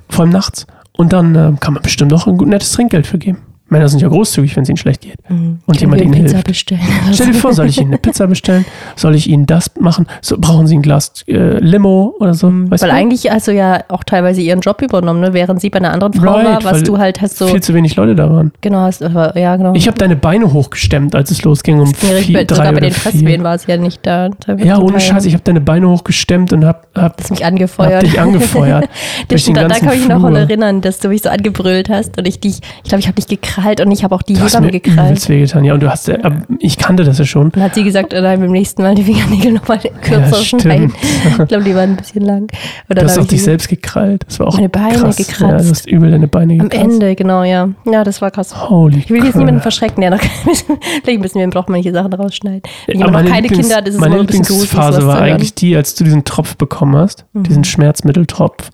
Vor 0.09 0.23
allem 0.25 0.31
nachts. 0.33 0.67
Und 0.97 1.11
dann 1.13 1.35
äh, 1.35 1.53
kann 1.59 1.73
man 1.73 1.83
bestimmt 1.83 2.13
auch 2.13 2.27
ein 2.27 2.37
gut, 2.37 2.47
nettes 2.47 2.71
Trinkgeld 2.73 3.07
für 3.07 3.17
geben. 3.17 3.39
Männer 3.67 3.89
sind 3.89 4.01
ja 4.01 4.07
großzügig, 4.07 4.55
wenn 4.55 4.63
es 4.63 4.69
ihnen 4.69 4.77
schlecht 4.77 5.01
geht. 5.01 5.17
Und 5.27 5.81
jemand 5.81 6.01
ihnen 6.01 6.11
Pizza 6.11 6.33
hilft. 6.33 6.47
bestellen. 6.47 6.81
Stell 7.13 7.27
dir 7.27 7.33
vor, 7.33 7.51
soll 7.53 7.65
ich 7.65 7.79
Ihnen 7.79 7.89
eine 7.89 7.97
Pizza 7.97 8.27
bestellen? 8.27 8.63
Soll 8.95 9.15
ich 9.15 9.27
Ihnen 9.27 9.47
das 9.47 9.71
machen? 9.79 10.05
So, 10.21 10.37
brauchen 10.39 10.67
Sie 10.67 10.75
ein 10.77 10.83
Glas 10.83 11.23
äh, 11.27 11.57
Limo 11.59 12.13
oder 12.19 12.35
so? 12.35 12.51
Weißt 12.51 12.83
Weil 12.83 12.89
du? 12.91 12.95
eigentlich 12.95 13.29
hast 13.31 13.47
du 13.47 13.53
ja 13.53 13.83
auch 13.87 14.03
teilweise 14.03 14.41
ihren 14.41 14.59
Job 14.59 14.83
übernommen, 14.83 15.19
ne? 15.19 15.33
während 15.33 15.61
sie 15.61 15.71
bei 15.71 15.79
einer 15.79 15.91
anderen 15.93 16.13
Frau 16.13 16.35
Right, 16.35 16.63
war, 16.63 16.63
was 16.63 16.83
du 16.83 16.99
halt 16.99 17.21
hast 17.21 17.37
so, 17.37 17.47
viel 17.47 17.61
zu 17.63 17.73
wenig 17.73 17.95
Leute 17.95 18.13
da 18.15 18.29
waren. 18.29 18.51
genau, 18.61 18.81
hast, 18.81 19.01
ja, 19.01 19.55
genau. 19.55 19.73
Ich 19.73 19.87
habe 19.87 19.97
deine 19.97 20.15
Beine 20.15 20.53
hochgestemmt, 20.53 21.15
als 21.15 21.31
es 21.31 21.43
losging 21.43 21.79
um 21.79 21.91
vier, 21.93 22.45
drei 22.45 22.55
sogar 22.55 22.71
bei 22.71 22.77
oder 22.77 22.81
den 22.81 22.91
Fresswehen 22.93 23.43
war 23.43 23.55
es 23.55 23.65
ja 23.65 23.77
nicht 23.77 24.05
da. 24.05 24.29
Ja, 24.57 24.77
ohne 24.77 24.99
Scheiß, 24.99 25.25
ich 25.25 25.33
habe 25.33 25.43
deine 25.43 25.61
Beine 25.61 25.89
hochgestemmt 25.89 26.53
und 26.53 26.65
habe 26.65 26.81
hab, 26.93 27.17
Das 27.17 27.31
mich 27.31 27.41
hab 27.41 27.47
angefeuert. 27.47 28.03
dich 28.03 28.19
angefeuert. 28.19 28.87
Das 29.27 29.41
stimmt, 29.41 29.57
da, 29.57 29.67
kann 29.67 29.93
ich 29.93 29.99
mich 30.01 30.07
noch 30.07 30.23
erinnern, 30.29 30.81
dass 30.81 30.99
du 30.99 31.07
mich 31.07 31.23
so 31.23 31.29
angebrüllt 31.29 31.89
hast 31.89 32.17
und 32.17 32.27
ich 32.27 32.39
dich, 32.39 32.59
ich 32.83 32.89
glaube, 32.89 32.99
ich 32.99 33.07
habe 33.07 33.15
dich 33.15 33.27
gekrallt 33.27 33.54
gekrallt 33.55 33.81
und 33.81 33.91
ich 33.91 34.03
habe 34.03 34.13
auch 34.15 34.21
die 34.21 34.35
Hebamme 34.37 34.67
mir 34.67 34.71
gekrallt. 34.71 35.09
übelst 35.11 35.29
wehgetan. 35.29 35.63
Ja, 35.63 35.73
und 35.73 35.81
du 35.81 35.89
hast, 35.89 36.09
äh, 36.09 36.19
aber 36.23 36.37
ich 36.59 36.77
kannte 36.77 37.03
das 37.03 37.17
ja 37.19 37.25
schon. 37.25 37.51
Dann 37.51 37.63
hat 37.63 37.75
sie 37.75 37.83
gesagt, 37.83 38.13
nein, 38.13 38.39
beim 38.39 38.51
nächsten 38.51 38.81
Mal 38.81 38.95
die 38.95 39.03
Fingernägel 39.03 39.53
nochmal 39.53 39.79
kürzer 40.01 40.35
stimmt. 40.35 40.61
schneiden. 40.63 40.93
Ich 41.39 41.47
glaube, 41.47 41.63
die 41.63 41.75
waren 41.75 41.91
ein 41.91 41.95
bisschen 41.95 42.21
lang. 42.23 42.41
Und 42.89 42.97
Du 42.97 43.03
hast 43.03 43.17
auch 43.17 43.23
ich 43.23 43.27
dich 43.29 43.43
selbst 43.43 43.67
gekrallt. 43.67 44.23
Das 44.27 44.39
war 44.39 44.47
auch 44.47 44.55
Meine 44.55 44.69
Beine 44.69 44.97
krass. 44.99 45.15
gekratzt. 45.17 45.41
Ja, 45.41 45.57
du 45.57 45.69
hast 45.69 45.87
übel 45.87 46.11
deine 46.11 46.27
Beine 46.27 46.53
Am 46.53 46.69
gekratzt. 46.69 46.83
Ende, 46.93 47.15
genau, 47.15 47.43
ja. 47.43 47.69
Ja, 47.91 48.03
das 48.03 48.21
war 48.21 48.31
krass. 48.31 48.69
Holy 48.69 48.99
Ich 48.99 49.09
will 49.09 49.23
jetzt 49.23 49.35
niemanden 49.35 49.61
verschrecken, 49.61 50.01
der 50.01 50.11
noch 50.11 50.19
vielleicht 51.03 51.21
müssen 51.21 51.39
wir 51.39 51.49
braucht 51.49 51.69
manche 51.69 51.91
Sachen 51.91 52.13
rausschneiden. 52.13 52.61
Wenn 52.87 52.97
Aber 53.01 53.07
jemand 53.11 53.25
noch 53.27 53.33
keine 53.35 53.47
Lieblings- 53.47 53.59
Kinder 53.61 53.75
hat, 53.77 53.87
ist 53.87 53.95
es 53.95 53.99
Meine 53.99 54.15
ein 54.15 54.25
bisschen 54.25 54.43
Lieblingsphase 54.43 55.01
sowas 55.01 55.15
war 55.15 55.21
eigentlich 55.21 55.55
die, 55.55 55.75
als 55.75 55.95
du 55.95 56.03
diesen 56.03 56.23
Tropf 56.23 56.55
bekommen 56.57 56.95
hast, 56.95 57.25
Mhm. 57.33 57.43
diesen 57.43 57.63
Schmerzmitteltropf 57.63 58.69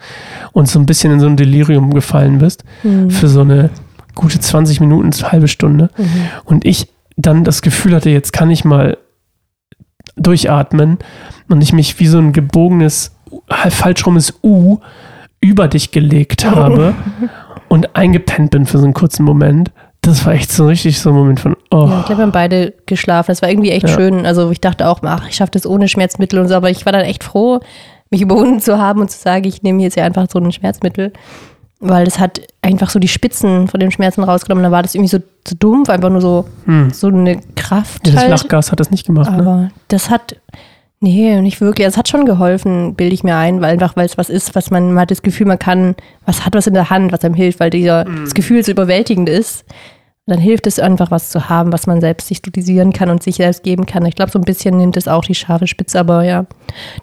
und 0.51 0.67
so 0.67 0.79
ein 0.79 0.85
bisschen 0.85 1.11
in 1.13 1.19
so 1.19 1.27
ein 1.27 1.37
Delirium 1.37 1.93
gefallen 1.93 2.37
bist 2.39 2.63
Mhm. 2.83 3.09
für 3.11 3.27
so 3.27 3.41
eine 3.41 3.69
gute 4.21 4.39
20 4.39 4.79
Minuten, 4.79 5.11
eine 5.13 5.31
halbe 5.31 5.47
Stunde. 5.47 5.89
Mhm. 5.97 6.05
Und 6.45 6.65
ich 6.65 6.87
dann 7.17 7.43
das 7.43 7.61
Gefühl 7.61 7.95
hatte, 7.95 8.09
jetzt 8.09 8.31
kann 8.33 8.49
ich 8.49 8.63
mal 8.63 8.97
durchatmen 10.15 10.97
und 11.49 11.61
ich 11.61 11.73
mich 11.73 11.99
wie 11.99 12.07
so 12.07 12.17
ein 12.19 12.33
gebogenes, 12.33 13.15
halb 13.49 13.73
falsch 13.73 14.05
rumes 14.05 14.33
U 14.43 14.79
über 15.41 15.67
dich 15.67 15.91
gelegt 15.91 16.45
habe 16.45 16.93
und 17.67 17.95
eingepennt 17.95 18.51
bin 18.51 18.65
für 18.65 18.77
so 18.77 18.85
einen 18.85 18.93
kurzen 18.93 19.23
Moment. 19.23 19.71
Das 20.01 20.25
war 20.25 20.33
echt 20.33 20.51
so 20.51 20.65
richtig 20.67 20.99
so 20.99 21.09
ein 21.09 21.15
Moment 21.15 21.39
von, 21.39 21.55
oh, 21.69 21.87
Ja, 21.87 21.99
ich 21.99 22.05
glaube, 22.05 22.19
wir 22.21 22.23
haben 22.25 22.31
beide 22.31 22.73
geschlafen. 22.87 23.27
Das 23.31 23.41
war 23.41 23.49
irgendwie 23.49 23.69
echt 23.71 23.87
Ja. 23.87 23.93
schön. 23.95 24.25
Also 24.25 24.49
ich 24.51 24.59
dachte 24.59 24.87
auch, 24.87 24.99
ach, 25.03 25.27
ich 25.27 25.35
schaffe 25.35 25.51
das 25.51 25.65
ohne 25.67 25.87
Schmerzmittel 25.87 26.39
und 26.39 26.47
so, 26.47 26.55
aber 26.55 26.69
ich 26.69 26.85
war 26.85 26.93
dann 26.93 27.03
echt 27.03 27.23
froh, 27.23 27.59
mich 28.09 28.21
überwunden 28.21 28.59
zu 28.59 28.77
haben 28.79 28.99
und 29.01 29.11
zu 29.11 29.19
sagen, 29.19 29.45
ich 29.45 29.61
nehme 29.63 29.81
jetzt 29.83 29.95
ja 29.95 30.03
einfach 30.03 30.25
so 30.31 30.39
ein 30.39 30.51
Schmerzmittel. 30.51 31.13
Weil 31.83 32.05
das 32.05 32.19
hat 32.19 32.41
einfach 32.61 32.89
so 32.91 32.99
die 32.99 33.07
Spitzen 33.07 33.67
von 33.67 33.79
den 33.79 33.91
Schmerzen 33.91 34.23
rausgenommen. 34.23 34.61
Dann 34.63 34.71
war 34.71 34.83
das 34.83 34.93
irgendwie 34.95 35.09
so, 35.09 35.17
so 35.47 35.55
dumpf, 35.57 35.89
einfach 35.89 36.09
nur 36.11 36.21
so, 36.21 36.45
hm. 36.65 36.91
so 36.91 37.07
eine 37.07 37.41
Kraft. 37.55 38.05
das 38.05 38.15
halt. 38.15 38.29
Lachgas 38.29 38.71
hat 38.71 38.79
das 38.79 38.91
nicht 38.91 39.05
gemacht. 39.07 39.31
Ne? 39.31 39.37
Aber 39.37 39.71
das 39.87 40.09
hat, 40.11 40.35
nee, 40.99 41.41
nicht 41.41 41.59
wirklich. 41.59 41.87
Es 41.87 41.97
hat 41.97 42.07
schon 42.07 42.25
geholfen, 42.25 42.93
bilde 42.93 43.15
ich 43.15 43.23
mir 43.23 43.35
ein, 43.35 43.61
weil 43.61 43.71
einfach, 43.73 43.95
weil 43.95 44.05
es 44.05 44.17
was 44.17 44.29
ist, 44.29 44.53
was 44.55 44.69
man, 44.69 44.93
man 44.93 45.01
hat 45.01 45.11
das 45.11 45.23
Gefühl, 45.23 45.47
man 45.47 45.57
kann, 45.59 45.95
was 46.25 46.45
hat 46.45 46.53
was 46.53 46.67
in 46.67 46.75
der 46.75 46.91
Hand, 46.91 47.11
was 47.11 47.23
einem 47.25 47.33
hilft, 47.33 47.59
weil 47.59 47.71
dieser, 47.71 48.07
Mhm. 48.07 48.25
das 48.25 48.33
Gefühl 48.35 48.63
so 48.63 48.71
überwältigend 48.71 49.27
ist. 49.27 49.65
Dann 50.27 50.37
hilft 50.37 50.67
es 50.67 50.77
einfach, 50.79 51.09
was 51.09 51.31
zu 51.31 51.49
haben, 51.49 51.73
was 51.73 51.87
man 51.87 51.99
selbst 51.99 52.27
sich 52.27 52.43
dosieren 52.43 52.93
kann 52.93 53.09
und 53.09 53.23
sich 53.23 53.37
selbst 53.37 53.63
geben 53.63 53.87
kann. 53.87 54.05
Ich 54.05 54.15
glaube, 54.15 54.31
so 54.31 54.37
ein 54.37 54.45
bisschen 54.45 54.77
nimmt 54.77 54.95
es 54.95 55.07
auch 55.07 55.25
die 55.25 55.33
scharfe 55.33 55.65
Spitze, 55.65 55.99
aber 55.99 56.23
ja, 56.23 56.45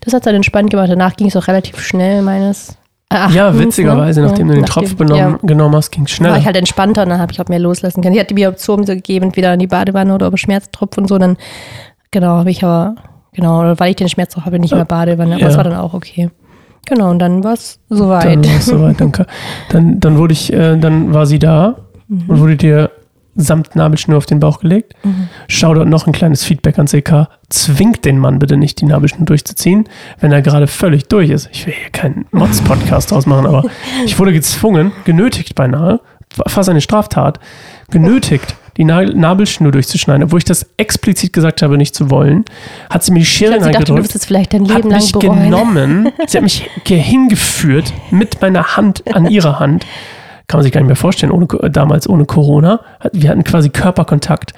das 0.03 0.15
hat 0.15 0.25
dann 0.25 0.37
entspannt 0.37 0.71
gemacht. 0.71 0.89
Danach 0.89 1.17
ging 1.17 1.27
es 1.27 1.37
auch 1.37 1.49
relativ 1.49 1.81
schnell, 1.81 2.23
meines 2.23 2.79
Erachtens. 3.11 3.37
Ja, 3.37 3.59
witzigerweise, 3.59 4.21
ne? 4.21 4.27
nachdem 4.27 4.49
du 4.49 4.55
den 4.55 4.63
Nachdem- 4.63 4.85
Tropf 4.85 4.97
benommen, 4.97 5.39
genommen 5.43 5.75
hast, 5.75 5.91
ging 5.91 6.05
es 6.05 6.11
war 6.11 6.17
schneller. 6.17 6.37
ich 6.39 6.45
halt 6.47 6.57
entspannter 6.57 7.05
und 7.05 7.09
dann 7.09 7.19
habe 7.21 7.33
ich 7.33 7.41
auch 7.41 7.49
mehr 7.49 7.59
loslassen 7.59 8.03
können. 8.03 8.13
Die 8.15 8.21
hat 8.21 8.31
mir 8.33 8.49
Optionen 8.51 8.85
so 8.87 8.93
gegeben, 8.95 9.27
entweder 9.27 9.55
in 9.55 9.61
die 9.61 9.67
Badewanne 9.67 10.15
oder 10.15 10.27
über 10.27 10.37
Schmerztropf 10.37 10.99
und 10.99 11.09
so. 11.09 11.17
Dann, 11.17 11.39
genau, 12.11 12.37
habe 12.37 12.51
ich 12.51 12.63
aber, 12.63 12.97
genau, 13.33 13.73
weil 13.79 13.91
ich 13.91 13.97
den 13.97 14.09
Schmerztropf 14.11 14.45
habe, 14.45 14.59
nicht 14.59 14.75
mehr 14.75 14.85
Badewanne. 14.85 15.33
Aber 15.33 15.41
Ja. 15.41 15.47
das 15.49 15.57
war 15.57 15.65
dann 15.65 15.75
auch 15.77 15.95
okay. 15.95 16.29
Genau, 16.87 17.11
und 17.11 17.19
dann 17.19 17.43
war 17.45 17.55
es 17.55 17.81
dann 17.89 17.99
soweit. 17.99 18.25
war 18.47 18.57
es 18.57 18.67
soweit. 18.67 19.01
Dann, 19.01 19.13
ka- 19.13 19.27
dann, 19.71 20.01
dann 20.01 20.19
wurde 20.19 20.33
ich, 20.35 20.53
äh, 20.53 20.77
dann 20.77 21.15
war 21.15 21.25
sie 21.27 21.39
da 21.39 21.77
Mhm. 22.09 22.25
und 22.29 22.41
wurde 22.41 22.57
dir 22.57 22.91
samt 23.41 23.77
Nabelschnur 23.77 24.19
auf 24.19 24.27
den 24.27 24.41
Bauch 24.41 24.61
gelegt. 24.61 24.95
Mhm. 25.05 25.29
Shoutout 25.49 25.85
noch 25.85 26.07
ein 26.07 26.13
kleines 26.13 26.45
Feedback 26.45 26.79
an 26.79 26.87
CK. 26.87 27.29
Zwingt 27.49 28.05
den 28.05 28.19
Mann 28.19 28.39
bitte 28.41 28.57
nicht, 28.57 28.81
die 28.81 28.85
Nabelschnur 28.85 29.25
durchzuziehen, 29.27 29.89
wenn 30.21 30.33
er 30.33 30.43
gerade 30.43 30.67
völlig 30.67 31.05
durch 31.09 31.31
ist. 31.31 31.49
Ich 31.53 31.67
will 31.67 31.73
hier 31.73 31.91
keinen 31.91 32.27
Mods-Podcast 32.33 33.13
draus 33.13 33.27
machen, 33.27 33.47
aber 33.47 33.63
ich 34.05 34.19
wurde 34.19 34.33
gezwungen, 34.33 34.91
genötigt 35.05 35.55
beinahe, 35.55 36.01
fast 36.49 36.69
eine 36.69 36.81
Straftat, 36.81 37.39
genötigt, 37.91 38.57
die 38.77 38.85
Na 38.85 39.03
Nabelschnur 39.03 39.73
durchzuschneiden, 39.73 40.25
obwohl 40.25 40.39
ich 40.39 40.45
das 40.45 40.67
explizit 40.77 41.33
gesagt 41.33 41.63
habe, 41.63 41.77
nicht 41.79 41.95
zu 41.95 42.11
wollen, 42.11 42.45
hat 42.91 43.03
sie 43.03 43.13
mir 43.13 43.21
die 43.21 43.25
Schere 43.25 43.53
Ich 43.53 43.57
in 43.59 43.63
die 43.67 43.73
dachte, 43.73 43.85
du 43.87 43.93
gedrückt 43.95 44.09
wirst 44.11 44.17
es 44.17 44.25
vielleicht 44.27 44.53
dein 44.53 44.69
hat 44.69 44.77
Leben 44.77 44.91
lang 44.91 45.01
mich 45.01 45.13
bereuen. 45.13 45.43
genommen, 45.45 46.13
sie 46.27 46.37
hat 46.39 46.45
mich 46.45 46.69
ge- 46.85 46.99
hingeführt 46.99 47.93
mit 48.11 48.41
meiner 48.43 48.77
Hand 48.77 49.03
an 49.15 49.27
ihrer 49.27 49.59
Hand. 49.59 49.87
Kann 50.49 50.59
man 50.59 50.63
sich 50.65 50.73
gar 50.73 50.81
nicht 50.81 50.89
mehr 50.89 50.97
vorstellen, 50.97 51.31
ohne, 51.31 51.47
Co- 51.47 51.69
damals 51.69 52.09
ohne 52.09 52.25
Corona. 52.25 52.81
Wir 53.13 53.31
hatten 53.31 53.45
quasi 53.45 53.69
Körperkontakt 53.71 54.55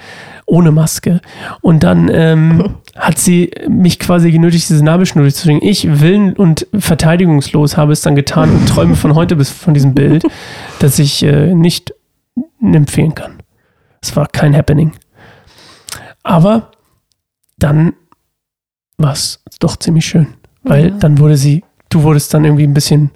ohne 0.46 0.70
Maske. 0.72 1.20
Und 1.62 1.82
dann 1.82 2.08
ähm, 2.12 2.76
hat 2.96 3.18
sie 3.18 3.50
mich 3.68 3.98
quasi 3.98 4.30
genötigt, 4.30 4.68
diese 4.68 4.84
Nabelschnur 4.84 5.22
durchzubringen. 5.24 5.62
Ich, 5.62 6.00
willen 6.00 6.32
und 6.34 6.66
verteidigungslos, 6.78 7.76
habe 7.76 7.92
es 7.92 8.02
dann 8.02 8.14
getan 8.14 8.50
und 8.50 8.68
träume 8.68 8.94
von 8.96 9.14
heute 9.16 9.34
bis 9.36 9.50
von 9.50 9.74
diesem 9.74 9.94
Bild, 9.94 10.22
das 10.78 10.98
ich 11.00 11.22
äh, 11.24 11.54
nicht 11.54 11.92
empfehlen 12.62 13.14
kann. 13.14 13.34
Es 14.00 14.14
war 14.16 14.26
kein 14.28 14.56
Happening. 14.56 14.92
Aber 16.22 16.70
dann 17.58 17.94
war 18.96 19.12
es 19.12 19.42
doch 19.58 19.76
ziemlich 19.76 20.06
schön. 20.06 20.28
Weil 20.62 20.88
Ja. 20.90 20.96
dann 20.98 21.18
wurde 21.18 21.36
sie, 21.36 21.64
du 21.88 22.02
wurdest 22.02 22.32
dann 22.34 22.44
irgendwie 22.44 22.64
ein 22.66 22.74
bisschen 22.74 23.10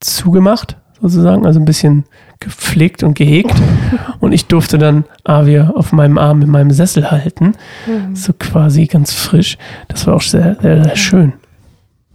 zugemacht, 0.00 0.77
sozusagen, 1.00 1.46
also 1.46 1.58
ein 1.60 1.64
bisschen 1.64 2.04
gepflegt 2.40 3.02
und 3.02 3.14
gehegt. 3.14 3.54
und 4.20 4.32
ich 4.32 4.46
durfte 4.46 4.78
dann 4.78 5.04
Avia 5.24 5.70
auf 5.70 5.92
meinem 5.92 6.18
Arm 6.18 6.42
in 6.42 6.50
meinem 6.50 6.70
Sessel 6.70 7.10
halten, 7.10 7.54
Mhm. 7.86 8.14
so 8.14 8.32
quasi 8.32 8.86
ganz 8.86 9.12
frisch. 9.12 9.58
Das 9.88 10.06
war 10.06 10.14
auch 10.14 10.22
sehr, 10.22 10.56
sehr, 10.60 10.84
sehr 10.84 10.96
schön. 10.96 11.32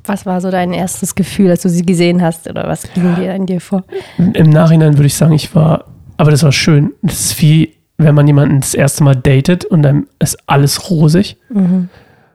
Was 0.06 0.26
war 0.26 0.41
so 0.41 0.52
dein 0.52 0.74
erstes 0.74 1.15
Gefühl, 1.15 1.50
als 1.50 1.62
du 1.62 1.69
sie 1.69 1.86
gesehen 1.86 2.22
hast? 2.22 2.50
Oder 2.50 2.67
was 2.67 2.84
ging 2.93 3.15
dir 3.15 3.34
in 3.36 3.46
dir 3.46 3.62
vor? 3.62 3.84
Im 4.17 4.50
Nachhinein 4.50 4.98
würde 4.98 5.08
ich 5.08 5.15
sagen, 5.15 5.34
ich 5.34 5.56
war, 5.56 5.86
aber 6.17 6.30
das 6.32 6.43
war 6.43 6.52
schön. 6.52 6.91
Das 7.02 7.22
ist 7.22 7.41
wie, 7.41 7.74
wenn 7.98 8.13
man 8.13 8.28
jemanden 8.28 8.60
das 8.60 8.74
erste 8.74 9.04
Mal 9.06 9.15
datet 9.15 9.63
und 9.63 9.82
dann 9.82 10.08
ist 10.19 10.38
alles 10.46 10.89
rosig. 10.89 11.38
Mhm. 11.50 11.88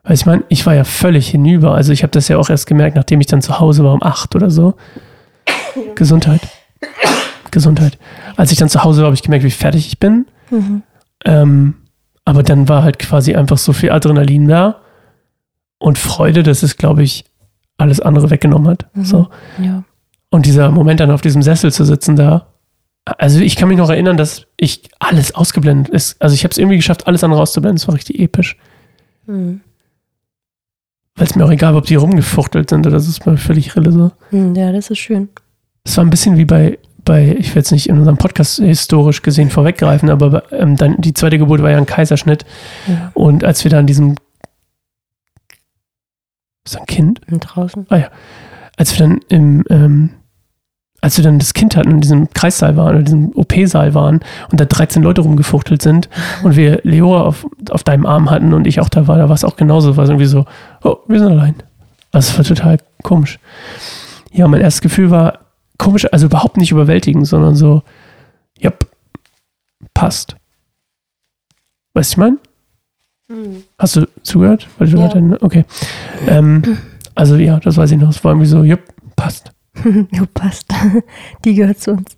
Weil 0.02 0.14
ich 0.14 0.24
meine, 0.24 0.44
ich 0.48 0.64
war 0.64 0.74
ja 0.74 0.84
völlig 0.84 1.28
hinüber. 1.28 1.74
Also 1.74 1.92
ich 1.92 2.02
habe 2.02 2.10
das 2.10 2.28
ja 2.28 2.38
auch 2.38 2.48
erst 2.48 2.66
gemerkt, 2.66 2.96
nachdem 2.96 3.20
ich 3.20 3.26
dann 3.26 3.42
zu 3.42 3.60
Hause 3.60 3.84
war 3.84 3.92
um 3.92 4.02
acht 4.02 4.34
oder 4.34 4.48
so. 4.50 4.74
Gesundheit. 5.94 6.40
Gesundheit. 7.50 7.98
Als 8.36 8.52
ich 8.52 8.58
dann 8.58 8.68
zu 8.68 8.84
Hause 8.84 9.00
war, 9.00 9.06
habe 9.06 9.14
ich 9.14 9.22
gemerkt, 9.22 9.44
wie 9.44 9.50
fertig 9.50 9.86
ich 9.86 9.98
bin. 9.98 10.26
Mhm. 10.50 10.82
Ähm, 11.24 11.74
aber 12.24 12.42
dann 12.42 12.68
war 12.68 12.82
halt 12.82 12.98
quasi 12.98 13.34
einfach 13.34 13.58
so 13.58 13.72
viel 13.72 13.90
Adrenalin 13.90 14.46
da 14.48 14.80
und 15.78 15.98
Freude, 15.98 16.42
dass 16.42 16.62
es, 16.62 16.76
glaube 16.76 17.02
ich, 17.02 17.24
alles 17.78 18.00
andere 18.00 18.30
weggenommen 18.30 18.68
hat. 18.68 18.86
Mhm. 18.94 19.04
So. 19.04 19.28
Ja. 19.62 19.84
Und 20.30 20.44
dieser 20.46 20.70
Moment 20.70 21.00
dann 21.00 21.10
auf 21.10 21.22
diesem 21.22 21.42
Sessel 21.42 21.72
zu 21.72 21.84
sitzen 21.84 22.16
da. 22.16 22.48
Also 23.04 23.40
ich 23.40 23.56
kann 23.56 23.68
mich 23.68 23.78
noch 23.78 23.88
erinnern, 23.88 24.18
dass 24.18 24.46
ich 24.58 24.90
alles 24.98 25.34
ausgeblendet 25.34 25.88
ist. 25.92 26.20
Also 26.20 26.34
ich 26.34 26.44
habe 26.44 26.52
es 26.52 26.58
irgendwie 26.58 26.76
geschafft, 26.76 27.06
alles 27.06 27.24
andere 27.24 27.40
auszublenden. 27.40 27.76
Es 27.78 27.88
war 27.88 27.94
richtig 27.94 28.18
episch. 28.18 28.56
Mhm. 29.26 29.62
Weil 31.16 31.26
es 31.26 31.34
mir 31.34 31.44
auch 31.44 31.50
egal 31.50 31.72
war, 31.72 31.78
ob 31.78 31.86
die 31.86 31.94
rumgefuchtelt 31.96 32.68
sind 32.68 32.86
oder 32.86 33.00
so, 33.00 33.08
ist 33.08 33.24
mir 33.26 33.36
völlig 33.38 33.74
rille 33.74 33.90
so. 33.90 34.12
Mhm, 34.30 34.54
Ja, 34.54 34.70
das 34.70 34.90
ist 34.90 34.98
schön. 34.98 35.28
Es 35.88 35.96
war 35.96 36.04
ein 36.04 36.10
bisschen 36.10 36.36
wie 36.36 36.44
bei, 36.44 36.78
bei, 37.02 37.34
ich 37.38 37.54
will 37.54 37.60
jetzt 37.60 37.72
nicht 37.72 37.88
in 37.88 37.96
unserem 37.96 38.18
Podcast 38.18 38.58
historisch 38.58 39.22
gesehen 39.22 39.48
vorweggreifen, 39.48 40.10
aber 40.10 40.52
ähm, 40.52 40.76
dann 40.76 40.96
die 40.98 41.14
zweite 41.14 41.38
Geburt 41.38 41.62
war 41.62 41.70
ja 41.70 41.78
ein 41.78 41.86
Kaiserschnitt. 41.86 42.44
Ja. 42.86 43.10
Und 43.14 43.42
als 43.42 43.64
wir 43.64 43.70
dann 43.70 43.86
diesem 43.86 44.16
ist 46.66 46.74
das 46.74 46.80
ein 46.82 46.86
Kind? 46.86 47.20
Und 47.30 47.40
draußen. 47.40 47.86
Als 48.76 48.92
wir 48.92 49.06
dann 49.06 49.20
im, 49.30 49.64
ähm, 49.70 50.10
als 51.00 51.16
wir 51.16 51.24
dann 51.24 51.38
das 51.38 51.54
Kind 51.54 51.74
hatten, 51.74 51.90
in 51.90 52.00
diesem 52.02 52.28
Kreissaal 52.34 52.76
waren, 52.76 52.98
in 52.98 53.04
diesem 53.06 53.32
OP-Saal 53.34 53.94
waren 53.94 54.20
und 54.52 54.60
da 54.60 54.66
13 54.66 55.02
Leute 55.02 55.22
rumgefuchtelt 55.22 55.80
sind 55.80 56.10
und 56.42 56.54
wir 56.54 56.80
Leora 56.82 57.22
auf, 57.22 57.46
auf 57.70 57.82
deinem 57.82 58.04
Arm 58.04 58.28
hatten 58.28 58.52
und 58.52 58.66
ich 58.66 58.80
auch 58.80 58.90
da 58.90 59.06
war, 59.06 59.16
da 59.16 59.30
war 59.30 59.34
es 59.34 59.44
auch 59.44 59.56
genauso, 59.56 59.96
war 59.96 60.04
es 60.04 60.10
irgendwie 60.10 60.26
so, 60.26 60.44
oh, 60.84 60.98
wir 61.08 61.18
sind 61.18 61.30
allein. 61.30 61.54
Also 62.12 62.32
es 62.32 62.36
war 62.36 62.44
total 62.44 62.76
komisch. 63.02 63.38
Ja, 64.32 64.46
mein 64.48 64.60
erstes 64.60 64.82
Gefühl 64.82 65.10
war 65.10 65.47
komisch, 65.78 66.06
also 66.12 66.26
überhaupt 66.26 66.56
nicht 66.56 66.70
überwältigend, 66.72 67.26
sondern 67.26 67.54
so, 67.56 67.82
ja, 68.58 68.72
passt. 69.94 70.36
Weißt 71.94 72.10
du, 72.10 72.14
ich 72.14 72.16
meine? 72.18 72.38
Mhm. 73.28 73.62
Hast 73.78 73.96
du 73.96 74.08
zugehört? 74.22 74.68
Weil 74.78 74.88
du 74.90 74.96
Ja. 74.98 75.04
weiterhin- 75.04 75.36
okay. 75.40 75.64
Ähm, 76.26 76.78
also 77.14 77.36
ja, 77.36 77.58
das 77.60 77.76
weiß 77.76 77.90
ich 77.92 77.98
noch. 77.98 78.10
Es 78.10 78.22
war 78.24 78.32
irgendwie 78.32 78.46
so, 78.48 78.62
jupp, 78.64 78.80
passt. 79.16 79.52
Jo, 80.12 80.24
passt. 80.34 80.66
Die 81.44 81.54
gehört 81.54 81.78
zu 81.80 81.92
uns. 81.92 82.16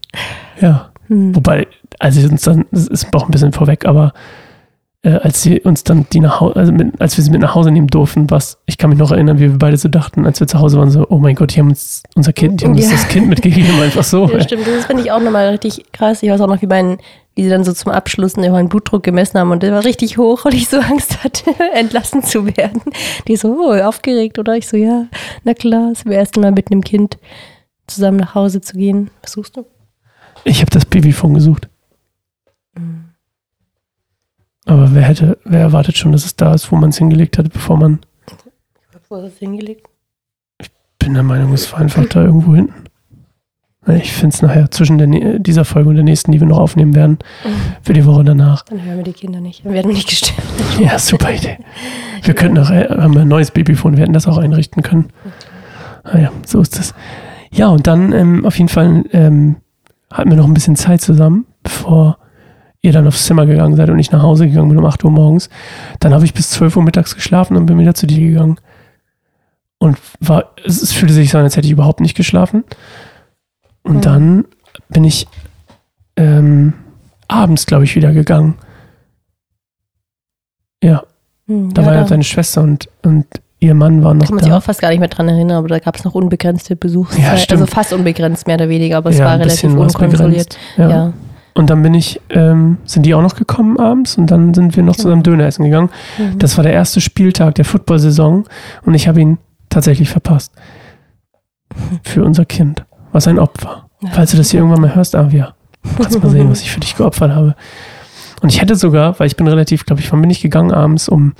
Ja. 0.61 0.92
Mhm. 1.09 1.35
Wobei, 1.37 1.66
als 1.99 2.14
sie 2.14 2.27
uns 2.27 2.42
dann, 2.42 2.64
das 2.70 2.87
ist 2.87 3.14
auch 3.14 3.25
ein 3.25 3.31
bisschen 3.31 3.53
vorweg, 3.53 3.85
aber 3.85 4.12
äh, 5.03 5.13
als 5.13 5.43
sie 5.43 5.61
uns 5.61 5.83
dann 5.83 6.07
die 6.13 6.21
nach 6.21 6.41
Hause, 6.41 6.57
also 6.57 6.73
mit, 6.73 7.01
als 7.01 7.17
wir 7.17 7.25
sie 7.25 7.31
mit 7.31 7.41
nach 7.41 7.55
Hause 7.55 7.71
nehmen 7.71 7.87
durften, 7.87 8.31
was, 8.31 8.59
ich 8.67 8.77
kann 8.77 8.91
mich 8.91 8.99
noch 8.99 9.11
erinnern, 9.13 9.39
wie 9.39 9.51
wir 9.51 9.59
beide 9.59 9.77
so 9.79 9.89
dachten, 9.89 10.27
als 10.27 10.41
wir 10.41 10.47
zu 10.47 10.59
Hause 10.61 10.79
waren, 10.79 10.91
so, 10.91 11.07
oh 11.09 11.19
mein 11.19 11.35
Gott, 11.37 11.55
die 11.55 11.61
haben 11.61 11.71
uns 11.71 12.03
unser 12.17 12.33
Kind, 12.35 12.61
die 12.61 12.67
haben 12.67 12.73
uns 12.75 12.85
Ja. 12.85 12.91
das 12.93 13.09
Kind 13.09 13.29
mitgegeben, 13.29 13.81
einfach 13.83 14.05
so. 14.05 14.29
Ja, 14.31 14.43
stimmt. 14.43 14.67
Das 14.67 14.85
finde 14.87 15.03
ich 15.03 15.11
auch 15.11 15.21
nochmal 15.21 15.49
richtig 15.49 15.85
krass. 15.93 16.23
Ich 16.23 16.31
weiß 16.31 16.41
auch 16.43 16.49
noch, 16.49 16.61
wie, 16.61 16.67
mein, 16.67 16.99
wie 17.35 17.45
sie 17.45 17.49
dann 17.49 17.65
so 17.65 17.73
zum 17.73 17.93
Abschluss 17.93 18.37
meinen 18.37 18.69
Blutdruck 18.69 19.03
gemessen 19.03 19.39
haben 19.39 19.51
und 19.53 19.63
der 19.63 19.73
war 19.73 19.85
richtig 19.85 20.19
hoch 20.19 20.45
und 20.45 20.53
ich 20.53 20.69
so 20.69 20.79
Angst 20.79 21.25
hatte, 21.25 21.55
entlassen 21.75 22.23
zu 22.23 22.47
werden. 22.57 22.83
Die 23.27 23.37
so, 23.37 23.57
oh, 23.59 23.73
aufgeregt, 23.73 24.39
oder? 24.39 24.55
Ich 24.57 24.69
so, 24.69 24.77
ja, 24.77 25.07
na 25.45 25.55
klar, 25.55 25.95
zum 25.95 26.11
ersten 26.13 26.41
Mal 26.43 26.53
mit 26.53 26.71
einem 26.71 26.83
Kind 26.85 27.17
zusammen 27.87 28.19
nach 28.19 28.35
Hause 28.35 28.61
zu 28.61 28.77
gehen. 28.77 29.11
Was 29.23 29.33
suchst 29.33 29.57
du? 29.57 29.65
Ich 30.45 30.61
habe 30.61 30.71
das 30.71 30.85
Babyphone 30.85 31.35
gesucht. 31.35 31.69
Aber 34.66 34.94
wer 34.94 35.03
hätte, 35.03 35.38
wer 35.44 35.61
erwartet 35.61 35.96
schon, 35.96 36.12
dass 36.12 36.25
es 36.25 36.37
da 36.37 36.55
ist, 36.55 36.70
wo 36.70 36.77
man 36.77 36.90
es 36.90 36.99
hingelegt 36.99 37.38
hat, 37.38 37.53
bevor 37.53 37.77
man. 37.77 38.01
Wo 39.09 39.16
du 39.16 39.27
es 39.27 39.38
hingelegt? 39.38 39.88
Bin 40.99 41.14
der 41.14 41.23
Meinung, 41.23 41.53
es 41.53 41.73
war 41.73 41.81
einfach 41.81 42.05
da 42.07 42.23
irgendwo 42.23 42.55
hinten. 42.55 42.85
Ich 43.88 44.12
finde 44.12 44.35
es 44.35 44.42
nachher 44.42 44.70
zwischen 44.70 44.99
der, 44.99 45.38
dieser 45.38 45.64
Folge 45.64 45.88
und 45.88 45.94
der 45.94 46.05
nächsten, 46.05 46.31
die 46.33 46.38
wir 46.38 46.46
noch 46.46 46.59
aufnehmen 46.59 46.94
werden, 46.94 47.18
für 47.83 47.94
die 47.94 48.05
Woche 48.05 48.23
danach. 48.25 48.62
Dann 48.66 48.85
hören 48.85 48.99
wir 48.99 49.05
die 49.05 49.14
Kinder 49.14 49.40
nicht. 49.40 49.64
Dann 49.64 49.73
werden 49.73 49.88
wir 49.88 49.94
nicht 49.94 50.09
gestört. 50.09 50.38
Ja, 50.79 50.99
super 50.99 51.33
Idee. 51.33 51.59
Wir 52.23 52.35
könnten 52.35 52.59
auch, 52.59 52.70
äh, 52.70 52.88
haben 52.88 53.14
wir 53.14 53.23
ein 53.23 53.29
neues 53.29 53.51
Babyphone, 53.51 53.96
wir 53.96 54.03
hätten 54.03 54.12
das 54.12 54.27
auch 54.27 54.38
einrichten 54.38 54.83
können. 54.83 55.09
Naja, 56.05 56.31
so 56.46 56.61
ist 56.61 56.79
es. 56.79 56.94
Ja, 57.51 57.68
und 57.68 57.87
dann 57.87 58.12
ähm, 58.12 58.46
auf 58.46 58.57
jeden 58.57 58.68
Fall 58.68 59.05
ähm, 59.12 59.57
hatten 60.11 60.31
wir 60.31 60.37
noch 60.37 60.46
ein 60.46 60.55
bisschen 60.55 60.77
Zeit 60.77 61.01
zusammen, 61.01 61.46
bevor 61.62 62.18
ihr 62.83 62.93
dann 62.93 63.07
aufs 63.07 63.25
Zimmer 63.27 63.47
gegangen 63.47 63.77
seid 63.77 63.90
und 63.90 63.99
ich 63.99 64.11
nach 64.11 64.23
Hause 64.23 64.49
gegangen 64.49 64.69
bin 64.71 64.79
um 64.79 64.85
8 64.87 65.05
Uhr 65.05 65.11
morgens. 65.11 65.51
Dann 66.01 66.14
habe 66.14 66.25
ich 66.25 66.33
bis 66.35 66.51
12 66.51 66.77
Uhr 66.77 66.83
mittags 66.83 67.14
geschlafen 67.14 67.57
und 67.57 67.66
bin 67.66 67.79
wieder 67.79 67.95
zu 67.95 68.07
dir 68.07 68.21
gegangen. 68.21 68.57
Und 69.79 69.99
war, 70.21 70.53
es, 70.64 70.93
fühlte 70.93 71.14
sich 71.14 71.31
so 71.31 71.38
an, 71.38 71.45
als 71.45 71.57
hätte 71.57 71.66
ich 71.66 71.73
überhaupt 71.73 72.01
nicht 72.01 72.16
geschlafen. 72.16 72.64
Und 73.83 73.97
Mhm. 73.97 74.01
dann 74.03 74.45
bin 74.88 75.05
ich 75.05 75.27
ähm, 76.16 76.75
abends, 77.29 77.66
glaube 77.66 77.85
ich, 77.85 77.97
wieder 77.97 78.12
gegangen. 78.12 78.57
Ja, 80.83 81.03
Hm, 81.47 81.73
da 81.75 81.83
ja, 81.83 81.87
war 81.88 81.95
ja 81.95 82.03
da 82.03 82.09
deine 82.09 82.25
Schwester 82.25 82.62
und, 82.62 82.88
und 83.03 83.27
ihr 83.59 83.75
Mann 83.75 84.03
waren 84.05 84.19
noch 84.19 84.27
kann 84.27 84.37
man 84.37 84.45
sich 84.45 84.51
da. 84.53 84.59
auch 84.59 84.62
fast 84.62 84.81
gar 84.81 84.90
nicht 84.90 85.01
mehr 85.01 85.09
dran 85.09 85.29
erinnern, 85.29 85.59
aber 85.59 85.69
da 85.69 85.79
gab 85.79 85.97
es 85.97 86.05
noch 86.05 86.14
unbegrenzte 86.14 86.77
Besuchszeit. 86.77 87.23
Ja, 87.25 87.37
stimmt. 87.37 87.61
also 87.61 87.73
fast 87.73 87.93
unbegrenzt, 87.93 88.47
mehr 88.47 88.57
oder 88.57 88.69
weniger, 88.69 88.99
aber 88.99 89.11
es 89.11 89.19
ja, 89.19 89.25
war 89.27 89.38
relativ 89.38 89.75
unkontrolliert. 89.75 90.57
Ja. 90.77 90.88
Ja. 90.90 91.12
Und 91.55 91.69
dann 91.71 91.83
bin 91.83 91.95
ich, 91.95 92.21
ähm, 92.31 92.79
sind 92.85 93.05
die 93.07 93.15
auch 93.15 93.23
noch 93.23 93.35
gekommen 93.35 93.79
abends 93.79 94.17
und 94.17 94.31
dann 94.31 94.55
sind 94.55 94.77
wir 94.77 94.83
noch 94.83 94.95
Genau. 94.95 95.03
zusammen 95.03 95.23
Döner 95.23 95.45
essen 95.47 95.65
gegangen. 95.65 95.91
Mhm. 96.19 96.39
Das 96.39 96.57
war 96.57 96.63
der 96.65 96.73
erste 96.73 97.01
Spieltag 97.01 97.57
der 97.57 97.65
Football-Saison 97.65 98.45
und 98.85 98.95
ich 98.95 99.09
habe 99.09 99.21
ihn 99.21 99.39
tatsächlich 99.69 100.09
verpasst. 100.09 100.53
Für 102.03 102.25
unser 102.25 102.45
Kind. 102.45 102.85
Was 103.13 103.27
ein 103.27 103.39
Opfer. 103.39 103.89
Ja. 104.03 104.11
Falls 104.13 104.31
du 104.31 104.37
das 104.37 104.51
hier 104.51 104.61
irgendwann 104.61 104.81
mal 104.83 104.95
hörst, 104.95 105.15
Avia, 105.15 105.55
kannst 105.97 106.15
du 106.15 106.21
mal 106.21 106.31
sehen, 106.31 106.51
was 106.51 106.63
ich 106.63 106.71
für 106.71 106.81
dich 106.81 106.97
geopfert 106.97 107.33
habe. 107.33 107.55
Und 108.43 108.49
ich 108.53 108.61
hätte 108.61 108.75
sogar, 108.77 109.19
weil 109.19 109.27
ich 109.27 109.37
bin 109.37 109.47
relativ, 109.47 109.85
glaube 109.85 110.01
ich, 110.01 110.11
wann 110.13 110.21
bin 110.21 110.31
ich 110.31 110.41
gegangen 110.41 110.73
abends? 110.73 111.09
Um 111.09 111.35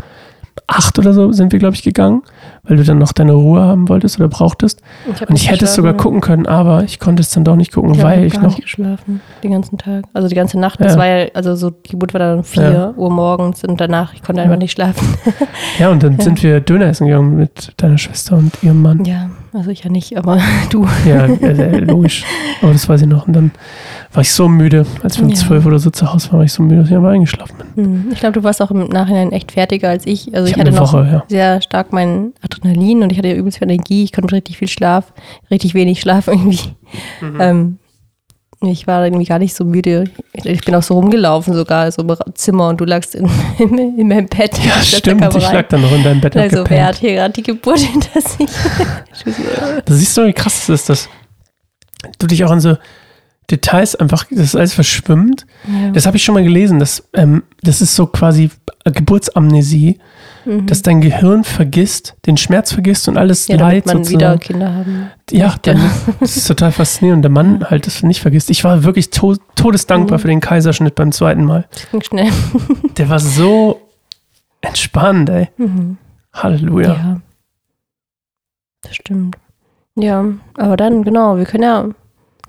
acht 0.66 0.98
oder 0.98 1.12
so 1.12 1.32
sind 1.32 1.52
wir, 1.52 1.58
glaube 1.58 1.74
ich, 1.74 1.82
gegangen, 1.82 2.22
weil 2.64 2.76
du 2.76 2.84
dann 2.84 2.98
noch 2.98 3.12
deine 3.12 3.32
Ruhe 3.32 3.60
haben 3.60 3.88
wolltest 3.88 4.18
oder 4.18 4.28
brauchtest. 4.28 4.80
hab 5.20 5.28
Und 5.30 5.36
ich 5.36 5.50
hätte 5.50 5.64
es 5.64 5.74
sogar 5.74 5.94
gucken 5.94 6.20
können, 6.20 6.46
aber 6.46 6.84
ich 6.84 6.98
konnte 7.00 7.22
es 7.22 7.30
dann 7.30 7.44
doch 7.44 7.56
nicht 7.56 7.72
gucken, 7.72 7.94
Ich 7.94 8.02
weil 8.02 8.24
ich 8.24 8.34
gar 8.34 8.42
noch. 8.42 8.50
nicht 8.50 8.62
geschlafen, 8.62 9.20
den 9.42 9.52
ganzen 9.52 9.78
Tag. 9.78 10.04
Also 10.12 10.28
die 10.28 10.34
ganze 10.34 10.58
Nacht. 10.60 10.80
Das 10.80 10.92
Ja. 10.94 10.98
war 10.98 11.06
ja, 11.06 11.26
also 11.34 11.54
so, 11.56 11.70
die 11.70 11.90
Geburt 11.90 12.14
war 12.14 12.18
dann 12.20 12.38
um 12.38 12.44
4 12.44 12.62
Ja. 12.72 12.90
Uhr 12.96 13.10
morgens 13.10 13.64
und 13.64 13.80
danach, 13.80 14.14
ich 14.14 14.22
konnte 14.22 14.42
einfach 14.42 14.54
Ja. 14.54 14.58
nicht 14.60 14.72
schlafen. 14.72 15.06
Ja, 15.78 15.88
und 15.90 16.02
dann 16.02 16.18
sind 16.20 16.42
wir 16.42 16.60
Döner 16.60 16.86
essen 16.86 17.06
gegangen 17.06 17.36
mit 17.36 17.72
deiner 17.78 17.98
Schwester 17.98 18.36
und 18.36 18.52
ihrem 18.62 18.82
Mann. 18.82 19.04
Ja, 19.04 19.30
also 19.52 19.70
ich 19.70 19.82
ja 19.84 19.90
nicht, 19.90 20.16
aber 20.16 20.38
du. 20.70 20.86
Ja, 21.06 21.26
äh, 21.26 21.78
logisch. 21.80 22.24
Aber 22.62 22.72
das 22.72 22.88
weiß 22.88 23.00
ich 23.02 23.06
noch. 23.08 23.26
Und 23.26 23.34
dann 23.34 23.50
war 24.12 24.22
ich 24.22 24.32
so 24.32 24.48
müde, 24.48 24.86
als 25.02 25.18
wir 25.18 25.24
um 25.24 25.30
Ja. 25.30 25.36
zwölf 25.36 25.66
oder 25.66 25.78
so 25.78 25.90
zu 25.90 26.12
Hause 26.12 26.28
waren, 26.30 26.38
war 26.38 26.44
ich 26.44 26.52
so 26.52 26.62
müde, 26.62 26.80
dass 26.80 26.88
ich 26.90 26.96
einfach 26.96 27.10
eingeschlafen 27.10 27.56
bin. 27.74 27.84
Hm, 27.84 28.08
Ich 28.12 28.20
glaube, 28.20 28.32
du 28.34 28.42
warst 28.44 28.60
auch 28.62 28.70
im 28.70 28.86
Nachhinein 28.88 29.32
echt 29.32 29.52
fertiger 29.52 29.88
als 29.90 30.06
ich. 30.06 30.34
Also 30.34 30.46
ich, 30.46 30.52
Ich 30.54 30.60
hatte 30.60 30.72
noch 30.72 30.92
Woche, 30.92 31.08
ja. 31.10 31.24
sehr 31.28 31.60
stark 31.62 31.92
mein 31.92 32.32
Adrenalin 32.42 33.02
und 33.02 33.12
ich 33.12 33.18
hatte 33.18 33.28
ja 33.28 33.34
übelst 33.34 33.58
viel 33.58 33.70
Energie. 33.70 34.04
Ich 34.04 34.12
konnte 34.12 34.34
richtig 34.34 34.58
viel 34.58 34.68
Schlaf, 34.68 35.12
richtig 35.50 35.74
wenig 35.74 36.00
Schlaf 36.00 36.26
irgendwie. 36.28 36.60
Mhm. 37.20 37.40
Ähm, 37.40 37.78
ich 38.62 38.87
war 38.87 39.05
irgendwie 39.05 39.25
gar 39.25 39.38
nicht 39.38 39.55
so 39.55 39.64
müde. 39.64 40.05
Ich 40.33 40.61
bin 40.62 40.75
auch 40.75 40.83
so 40.83 40.94
rumgelaufen 40.94 41.55
sogar, 41.55 41.90
so 41.90 42.03
im 42.03 42.35
Zimmer 42.35 42.68
und 42.68 42.81
du 42.81 42.85
lagst 42.85 43.14
in, 43.14 43.29
in, 43.59 43.99
in 43.99 44.09
meinem 44.09 44.29
Bett. 44.29 44.59
Ja, 44.62 44.83
stimmt. 44.83 45.35
Ich 45.35 45.46
rein. 45.46 45.55
lag 45.55 45.68
dann 45.68 45.81
noch 45.81 45.92
in 45.92 46.05
deinem 46.05 46.20
Bett 46.20 46.37
Also, 46.37 46.64
wer 46.68 46.87
hat 46.87 46.96
hier 46.96 47.14
gerade 47.14 47.33
die 47.33 47.42
Geburt 47.42 47.79
hinter 47.79 48.20
sich? 48.20 48.49
Da 49.85 49.94
siehst 49.94 50.16
du, 50.16 50.27
wie 50.27 50.33
krass 50.33 50.62
es 50.62 50.68
ist, 50.68 50.88
dass 50.90 51.09
du 52.18 52.27
dich 52.27 52.44
auch 52.44 52.51
an 52.51 52.61
so 52.61 52.77
Details 53.50 53.94
einfach, 53.96 54.24
das 54.30 54.40
ist 54.40 54.56
alles 54.56 54.74
verschwimmt. 54.74 55.46
Ja. 55.66 55.90
Das 55.90 56.06
habe 56.06 56.16
ich 56.16 56.22
schon 56.24 56.34
mal 56.34 56.44
gelesen. 56.44 56.78
Das, 56.78 57.08
ähm, 57.14 57.42
das 57.62 57.80
ist 57.80 57.94
so 57.96 58.06
quasi 58.06 58.50
Geburtsamnesie, 58.84 59.98
Mhm. 60.46 60.66
dass 60.66 60.80
dein 60.80 61.02
Gehirn 61.02 61.44
vergisst, 61.44 62.16
den 62.24 62.38
Schmerz 62.38 62.72
vergisst 62.72 63.08
und 63.08 63.18
alles 63.18 63.46
ja, 63.48 63.56
Leid 63.56 63.84
man 63.84 63.98
sozusagen. 63.98 64.18
wieder 64.20 64.38
Kinder 64.38 64.74
haben. 64.74 65.10
Ja, 65.30 65.54
dann, 65.60 65.78
das 66.18 66.38
ist 66.38 66.46
total 66.48 66.72
faszinierend. 66.72 67.22
Der 67.22 67.30
Mann 67.30 67.62
halt 67.68 67.86
das 67.86 68.02
nicht 68.02 68.22
vergisst. 68.22 68.48
Ich 68.48 68.64
war 68.64 68.82
wirklich 68.82 69.10
to 69.10 69.36
todesdankbar 69.54 70.16
Mhm. 70.16 70.22
für 70.22 70.28
den 70.28 70.40
Kaiserschnitt 70.40 70.94
beim 70.94 71.12
zweiten 71.12 71.44
Mal. 71.44 71.68
Das 71.72 71.90
ging 71.90 72.02
schnell. 72.02 72.30
Der 72.96 73.10
war 73.10 73.18
so 73.18 73.82
entspannt, 74.62 75.28
ey. 75.28 75.48
Mhm. 75.58 75.98
Halleluja. 76.32 76.88
Ja. 76.94 77.20
Das 78.82 78.96
stimmt. 78.96 79.36
Ja, 79.96 80.24
aber 80.56 80.76
dann, 80.78 81.02
genau, 81.04 81.36
wir 81.36 81.44
können 81.44 81.64
ja 81.64 81.88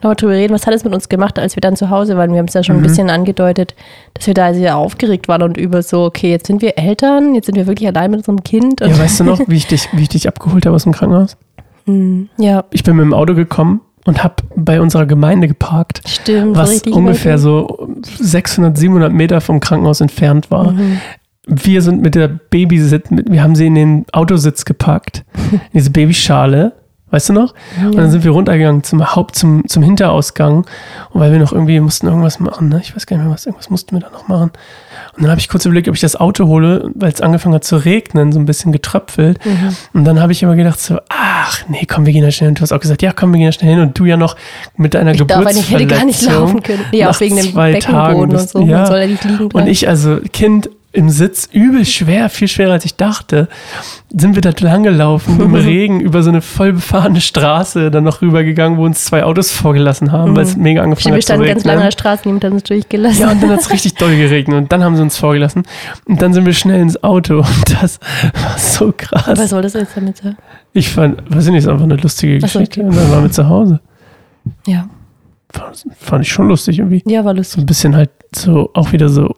nochmal 0.03 0.15
drüber 0.15 0.33
reden, 0.33 0.53
was 0.53 0.67
hat 0.67 0.73
es 0.73 0.83
mit 0.83 0.93
uns 0.93 1.09
gemacht, 1.09 1.37
als 1.39 1.55
wir 1.55 1.61
dann 1.61 1.75
zu 1.75 1.89
Hause 1.89 2.17
waren. 2.17 2.31
Wir 2.31 2.39
haben 2.39 2.47
es 2.47 2.53
ja 2.53 2.63
schon 2.63 2.75
ein 2.77 2.79
Mhm. 2.81 2.83
bisschen 2.87 3.09
angedeutet, 3.09 3.75
dass 4.13 4.27
wir 4.27 4.33
da 4.33 4.53
sehr 4.53 4.77
aufgeregt 4.77 5.27
waren 5.27 5.41
und 5.43 5.57
über 5.57 5.81
so, 5.83 6.03
okay, 6.05 6.31
jetzt 6.31 6.47
sind 6.47 6.61
wir 6.61 6.77
Eltern, 6.77 7.35
jetzt 7.35 7.45
sind 7.47 7.55
wir 7.55 7.67
wirklich 7.67 7.87
allein 7.87 8.11
mit 8.11 8.19
unserem 8.19 8.43
Kind. 8.43 8.81
Und, 8.81 8.89
Ja, 8.89 8.97
weißt 8.99 9.19
du 9.19 9.23
noch, 9.23 9.39
wie 9.47 9.55
ich 9.57 9.67
dich, 9.67 9.87
wie 9.93 10.03
ich 10.03 10.09
dich 10.09 10.27
abgeholt 10.27 10.65
habe 10.65 10.75
aus 10.75 10.83
dem 10.83 10.91
Krankenhaus? 10.93 11.37
Hm, 11.85 12.29
ja, 12.37 12.63
Ich 12.71 12.83
bin 12.83 12.95
mit 12.95 13.05
dem 13.05 13.13
Auto 13.13 13.33
gekommen 13.33 13.81
und 14.05 14.23
habe 14.23 14.35
bei 14.55 14.81
unserer 14.81 15.05
Gemeinde 15.05 15.47
geparkt, 15.47 16.01
stimmt. 16.07 16.55
was 16.57 16.81
ungefähr 16.83 17.37
so 17.37 17.87
600, 18.03 18.77
700 18.77 19.11
Meter 19.13 19.41
vom 19.41 19.59
Krankenhaus 19.59 20.01
entfernt 20.01 20.49
war. 20.51 20.71
Mhm. 20.71 20.99
Wir 21.47 21.81
sind 21.81 22.01
mit 22.03 22.13
der 22.15 22.27
Babysitz, 22.27 23.09
mit, 23.09 23.29
wir 23.31 23.41
haben 23.43 23.55
sie 23.55 23.65
in 23.65 23.75
den 23.75 24.05
Autositz 24.13 24.63
gepackt, 24.63 25.23
in 25.51 25.59
diese 25.73 25.89
Babyschale, 25.89 26.73
weißt 27.11 27.29
du 27.29 27.33
noch? 27.33 27.53
Und 27.83 27.95
dann 27.95 28.09
sind 28.09 28.23
wir 28.23 28.31
runtergegangen 28.31 28.83
zum 28.83 29.15
Haupt, 29.15 29.35
zum, 29.35 29.67
zum 29.67 29.83
Hinterausgang. 29.83 30.65
Und 31.11 31.21
weil 31.21 31.31
wir 31.31 31.39
noch 31.39 31.51
irgendwie 31.53 31.79
mussten 31.79 32.07
irgendwas 32.07 32.39
machen, 32.39 32.69
ne? 32.69 32.79
Ich 32.83 32.95
weiß 32.95 33.05
gar 33.05 33.17
nicht 33.17 33.25
mehr 33.25 33.33
was, 33.33 33.45
irgendwas 33.45 33.69
mussten 33.69 33.95
wir 33.95 33.99
da 34.01 34.09
noch 34.09 34.27
machen. 34.27 34.51
Und 35.15 35.23
dann 35.23 35.29
habe 35.29 35.39
ich 35.39 35.49
kurz 35.49 35.65
überlegt, 35.65 35.87
ob 35.89 35.95
ich 35.95 36.01
das 36.01 36.15
Auto 36.15 36.47
hole, 36.47 36.89
weil 36.95 37.11
es 37.11 37.21
angefangen 37.21 37.53
hat 37.55 37.63
zu 37.63 37.75
regnen, 37.77 38.31
so 38.31 38.39
ein 38.39 38.45
bisschen 38.45 38.71
getröpfelt. 38.71 39.45
Mhm. 39.45 39.75
Und 39.93 40.05
dann 40.05 40.19
habe 40.21 40.31
ich 40.31 40.43
aber 40.45 40.55
gedacht 40.55 40.79
so, 40.79 40.99
ach 41.09 41.63
nee, 41.67 41.85
komm, 41.87 42.05
wir 42.05 42.13
gehen 42.13 42.23
da 42.23 42.31
schnell 42.31 42.47
hin. 42.47 42.51
Und 42.53 42.59
du 42.59 42.61
hast 42.63 42.71
auch 42.71 42.79
gesagt, 42.79 43.01
ja, 43.01 43.11
komm, 43.13 43.33
wir 43.33 43.37
gehen 43.39 43.47
da 43.47 43.51
schnell 43.51 43.71
hin. 43.71 43.81
Und 43.81 43.99
du 43.99 44.05
ja 44.05 44.15
noch 44.17 44.35
mit 44.77 44.93
deiner 44.93 45.11
Ich 45.13 45.21
eigentlich, 45.21 45.59
ich 45.59 45.71
hätte 45.71 45.85
gar 45.87 46.05
nicht 46.05 46.19
Geburtsverletzung 46.21 46.33
laufen 46.47 46.63
können. 46.63 46.85
Ja, 46.93 47.09
auch 47.09 47.19
wegen 47.19 47.35
dem 47.35 47.51
zwei 47.51 47.73
Beckenboden 47.73 48.03
Tagen 48.05 48.19
und 48.21 48.29
bist- 48.29 48.49
so. 48.49 48.61
ja. 48.61 48.77
Man 48.77 48.85
soll 48.87 48.99
ja 48.99 49.07
nicht 49.07 49.23
liegen 49.25 49.39
Und 49.43 49.49
bleiben. 49.49 49.67
ich, 49.67 49.87
also 49.87 50.17
Kind 50.31 50.69
im 50.93 51.09
Sitz, 51.09 51.47
übel 51.53 51.85
schwer, 51.85 52.27
viel 52.29 52.49
schwerer 52.49 52.73
als 52.73 52.83
ich 52.83 52.95
dachte, 52.95 53.47
sind 54.09 54.35
wir 54.35 54.41
da 54.41 54.51
lang 54.59 54.83
gelaufen, 54.83 55.39
im 55.39 55.55
Regen, 55.55 56.01
über 56.01 56.21
so 56.21 56.29
eine 56.29 56.41
voll 56.41 56.73
befahrene 56.73 57.21
Straße, 57.21 57.91
dann 57.91 58.03
noch 58.03 58.21
rübergegangen, 58.21 58.77
wo 58.77 58.83
uns 58.85 59.05
zwei 59.05 59.23
Autos 59.23 59.51
vorgelassen 59.51 60.11
haben, 60.11 60.35
weil 60.35 60.43
es 60.43 60.57
mega 60.57 60.81
angefangen 60.83 61.01
Stimmt, 61.01 61.13
wir 61.13 61.17
hat 61.17 61.21
zu 61.21 61.27
standen 61.33 61.47
ganz 61.47 61.63
lange 61.63 61.79
an 61.79 61.85
der. 61.85 61.91
Straße, 61.91 62.21
niemand 62.25 62.43
hat 62.43 62.51
uns 62.51 62.63
durchgelassen. 62.63 63.21
Ja, 63.21 63.31
und 63.31 63.41
dann 63.41 63.51
hat 63.51 63.59
es 63.61 63.69
richtig 63.71 63.95
doll 63.95 64.15
geregnet 64.17 64.57
und 64.57 64.71
dann 64.71 64.83
haben 64.83 64.95
sie 64.97 65.01
uns 65.01 65.17
vorgelassen. 65.17 65.63
Und 66.05 66.21
dann 66.21 66.33
sind 66.33 66.45
wir 66.45 66.53
schnell 66.53 66.81
ins 66.81 67.01
Auto 67.03 67.37
und 67.37 67.81
das 67.81 67.99
war 68.33 68.57
so 68.57 68.93
krass. 68.95 69.37
Was 69.37 69.49
soll 69.51 69.61
das 69.61 69.73
jetzt 69.73 69.95
damit 69.95 70.17
sein? 70.17 70.35
Ich 70.73 70.89
fand, 70.89 71.23
weiß 71.33 71.45
ich 71.45 71.51
nicht, 71.51 71.59
ist 71.63 71.67
einfach 71.69 71.83
eine 71.85 71.95
lustige 71.95 72.39
so, 72.41 72.47
Geschichte. 72.47 72.81
okay. 72.81 72.89
Und 72.89 72.97
dann 72.97 73.11
waren 73.11 73.23
wir 73.23 73.31
zu 73.31 73.47
Hause. 73.47 73.79
Ja, 74.67 74.89
Fand, 75.53 75.85
fand 75.99 76.25
ich 76.25 76.31
schon 76.31 76.47
lustig 76.47 76.79
irgendwie. 76.79 77.03
ja, 77.05 77.23
war 77.25 77.33
So 77.33 77.37
lustig. 77.37 77.59
ein 77.63 77.65
bisschen 77.65 77.95
halt 77.95 78.09
so, 78.35 78.69
auch 78.73 78.91
wieder 78.91 79.09
so 79.09 79.35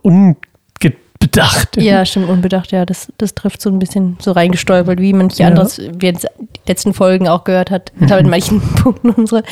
unbedacht. 1.23 1.77
Ja, 1.77 2.05
stimmt, 2.05 2.29
unbedacht, 2.29 2.71
ja, 2.71 2.85
das, 2.85 3.11
das 3.17 3.33
trifft 3.33 3.61
so 3.61 3.69
ein 3.69 3.79
bisschen 3.79 4.17
so 4.19 4.31
reingestolpert, 4.31 4.99
wie 4.99 5.13
manche 5.13 5.43
Ja. 5.43 5.47
anderes, 5.49 5.79
wie 5.79 6.05
jetzt 6.05 6.27
die 6.39 6.59
letzten 6.69 6.93
Folgen 6.93 7.27
auch 7.27 7.43
gehört 7.43 7.71
hat. 7.71 7.91
Glaube, 7.97 8.21
in 8.21 8.29
manchen 8.29 8.61
Punkten 8.75 9.09
unserer 9.11 9.43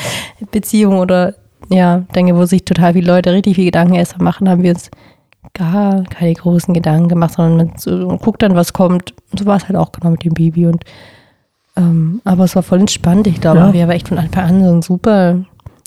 Beziehung 0.50 0.98
oder 0.98 1.34
ja, 1.70 1.98
denke, 2.14 2.36
wo 2.36 2.44
sich 2.44 2.64
total 2.64 2.92
viele 2.94 3.06
Leute 3.06 3.32
richtig 3.32 3.56
viel 3.56 3.64
Gedanken 3.66 3.94
erst 3.94 4.20
machen, 4.20 4.48
haben 4.48 4.62
wir 4.62 4.72
uns 4.72 4.90
gar 5.54 6.02
keine 6.04 6.34
großen 6.34 6.72
Gedanken 6.74 7.08
gemacht, 7.08 7.34
sondern 7.34 7.56
man, 7.68 7.76
so, 7.78 7.90
man 8.06 8.18
guckt 8.18 8.42
dann, 8.42 8.54
was 8.54 8.72
kommt. 8.72 9.14
Und 9.30 9.38
so 9.40 9.46
war 9.46 9.56
es 9.56 9.64
halt 9.68 9.76
auch 9.76 9.92
genau 9.92 10.10
mit 10.10 10.24
dem 10.24 10.34
Baby. 10.34 10.66
Und 10.66 10.84
ähm, 11.76 12.20
aber 12.24 12.44
es 12.44 12.54
war 12.54 12.62
voll 12.62 12.80
entspannt. 12.80 13.26
Ich 13.26 13.40
glaube, 13.40 13.58
Ja. 13.60 13.72
wir 13.72 13.80
waren 13.82 13.90
echt 13.96 14.08
von 14.08 14.18
Anfang 14.18 14.44
an 14.44 14.64
so 14.64 14.70
ein 14.72 14.82
super 14.82 15.44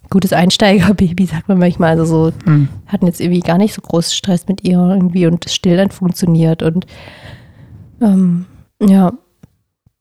gutes 0.09 0.33
Einsteigerbaby, 0.33 1.25
sagt 1.31 1.47
man 1.47 1.59
manchmal. 1.59 1.91
Also 1.91 2.05
so 2.05 2.31
Hm. 2.45 2.67
hatten 2.87 3.07
jetzt 3.07 3.21
irgendwie 3.21 3.41
gar 3.41 3.57
nicht 3.57 3.73
so 3.73 3.81
großen 3.81 4.13
Stress 4.13 4.47
mit 4.47 4.63
ihr 4.63 4.77
irgendwie 4.77 5.27
und 5.27 5.45
das 5.45 5.53
Stillen 5.55 5.91
funktioniert 5.91 6.63
und 6.63 6.85
ähm, 8.01 8.45
ja, 8.81 9.13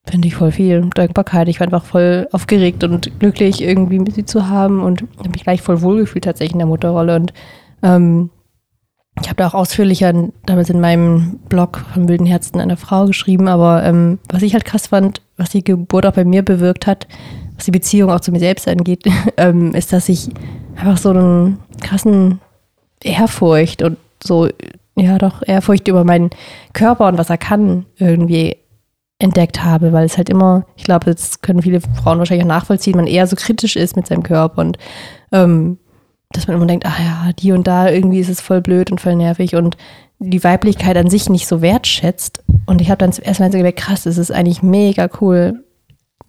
finde 0.06 0.28
ich 0.28 0.34
voll 0.34 0.52
viel 0.52 0.88
Dankbarkeit. 0.94 1.48
Ich 1.48 1.60
war 1.60 1.66
einfach 1.66 1.84
voll 1.84 2.28
aufgeregt 2.32 2.84
und 2.84 3.18
glücklich, 3.20 3.62
irgendwie 3.62 3.98
mit 3.98 4.14
sie 4.14 4.24
zu 4.24 4.48
haben 4.48 4.82
und 4.82 5.02
habe 5.18 5.30
mich 5.30 5.44
gleich 5.44 5.62
voll 5.62 5.80
wohlgefühlt 5.80 6.24
tatsächlich 6.24 6.52
in 6.54 6.58
der 6.58 6.66
Mutterrolle 6.68 7.16
und 7.16 7.32
ähm, 7.82 8.30
ich 9.20 9.28
habe 9.28 9.36
da 9.36 9.46
auch 9.46 9.54
ausführlicher 9.54 10.12
damals 10.44 10.70
in 10.70 10.80
meinem 10.80 11.38
Blog 11.48 11.84
vom 11.94 12.08
Wilden 12.08 12.26
Herzen 12.26 12.60
einer 12.60 12.76
Frau 12.76 13.06
geschrieben, 13.06 13.46
aber 13.46 13.84
ähm, 13.84 14.18
was 14.28 14.42
ich 14.42 14.54
halt 14.54 14.64
krass 14.64 14.88
fand, 14.88 15.22
was 15.36 15.50
die 15.50 15.62
Geburt 15.62 16.04
auch 16.04 16.14
bei 16.14 16.24
mir 16.24 16.42
bewirkt 16.42 16.86
hat, 16.88 17.06
was 17.64 17.66
die 17.66 17.70
Beziehung 17.70 18.10
auch 18.10 18.20
zu 18.20 18.30
mir 18.30 18.40
selbst 18.40 18.68
angeht, 18.68 19.04
ähm, 19.38 19.74
ist, 19.74 19.92
dass 19.92 20.08
ich 20.10 20.28
einfach 20.76 20.98
so 20.98 21.10
einen 21.10 21.58
krassen 21.80 22.40
Ehrfurcht 23.02 23.82
und 23.82 23.96
so, 24.22 24.48
ja 24.96 25.18
doch, 25.18 25.42
Ehrfurcht 25.46 25.88
über 25.88 26.04
meinen 26.04 26.30
Körper 26.74 27.06
und 27.08 27.16
was 27.16 27.30
er 27.30 27.38
kann 27.38 27.86
irgendwie 27.96 28.58
entdeckt 29.18 29.62
habe, 29.62 29.92
weil 29.92 30.04
es 30.04 30.18
halt 30.18 30.28
immer, 30.28 30.66
ich 30.76 30.84
glaube, 30.84 31.06
das 31.06 31.40
können 31.40 31.62
viele 31.62 31.80
Frauen 31.80 32.18
wahrscheinlich 32.18 32.44
auch 32.44 32.48
nachvollziehen, 32.48 32.96
man 32.96 33.06
eher 33.06 33.26
so 33.26 33.36
kritisch 33.36 33.76
ist 33.76 33.96
mit 33.96 34.06
seinem 34.06 34.22
Körper 34.22 34.60
und 34.60 34.76
ähm, 35.32 35.78
dass 36.32 36.46
man 36.46 36.56
immer 36.56 36.66
denkt, 36.66 36.84
ah 36.84 37.02
ja, 37.02 37.32
die 37.32 37.52
und 37.52 37.66
da 37.66 37.88
irgendwie 37.88 38.18
ist 38.18 38.28
es 38.28 38.40
voll 38.40 38.60
blöd 38.60 38.90
und 38.90 39.00
voll 39.00 39.14
nervig 39.14 39.54
und 39.54 39.76
die 40.18 40.44
Weiblichkeit 40.44 40.96
an 40.96 41.08
sich 41.08 41.28
nicht 41.28 41.46
so 41.46 41.62
wertschätzt. 41.62 42.42
Und 42.66 42.80
ich 42.80 42.90
habe 42.90 42.98
dann 42.98 43.12
zum 43.12 43.24
ersten 43.24 43.42
Mal 43.42 43.52
so 43.52 43.58
gedacht, 43.58 43.76
krass, 43.76 44.06
es 44.06 44.18
ist 44.18 44.32
eigentlich 44.32 44.62
mega 44.62 45.08
cool, 45.20 45.63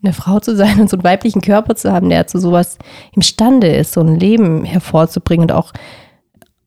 eine 0.05 0.13
Frau 0.13 0.39
zu 0.39 0.55
sein 0.55 0.79
und 0.79 0.89
so 0.89 0.97
einen 0.97 1.03
weiblichen 1.03 1.41
Körper 1.41 1.75
zu 1.75 1.91
haben, 1.91 2.09
der 2.09 2.27
zu 2.27 2.39
sowas 2.39 2.77
imstande 3.13 3.67
ist, 3.67 3.93
so 3.93 4.01
ein 4.01 4.19
Leben 4.19 4.63
hervorzubringen 4.63 5.49
und 5.49 5.51
auch 5.51 5.73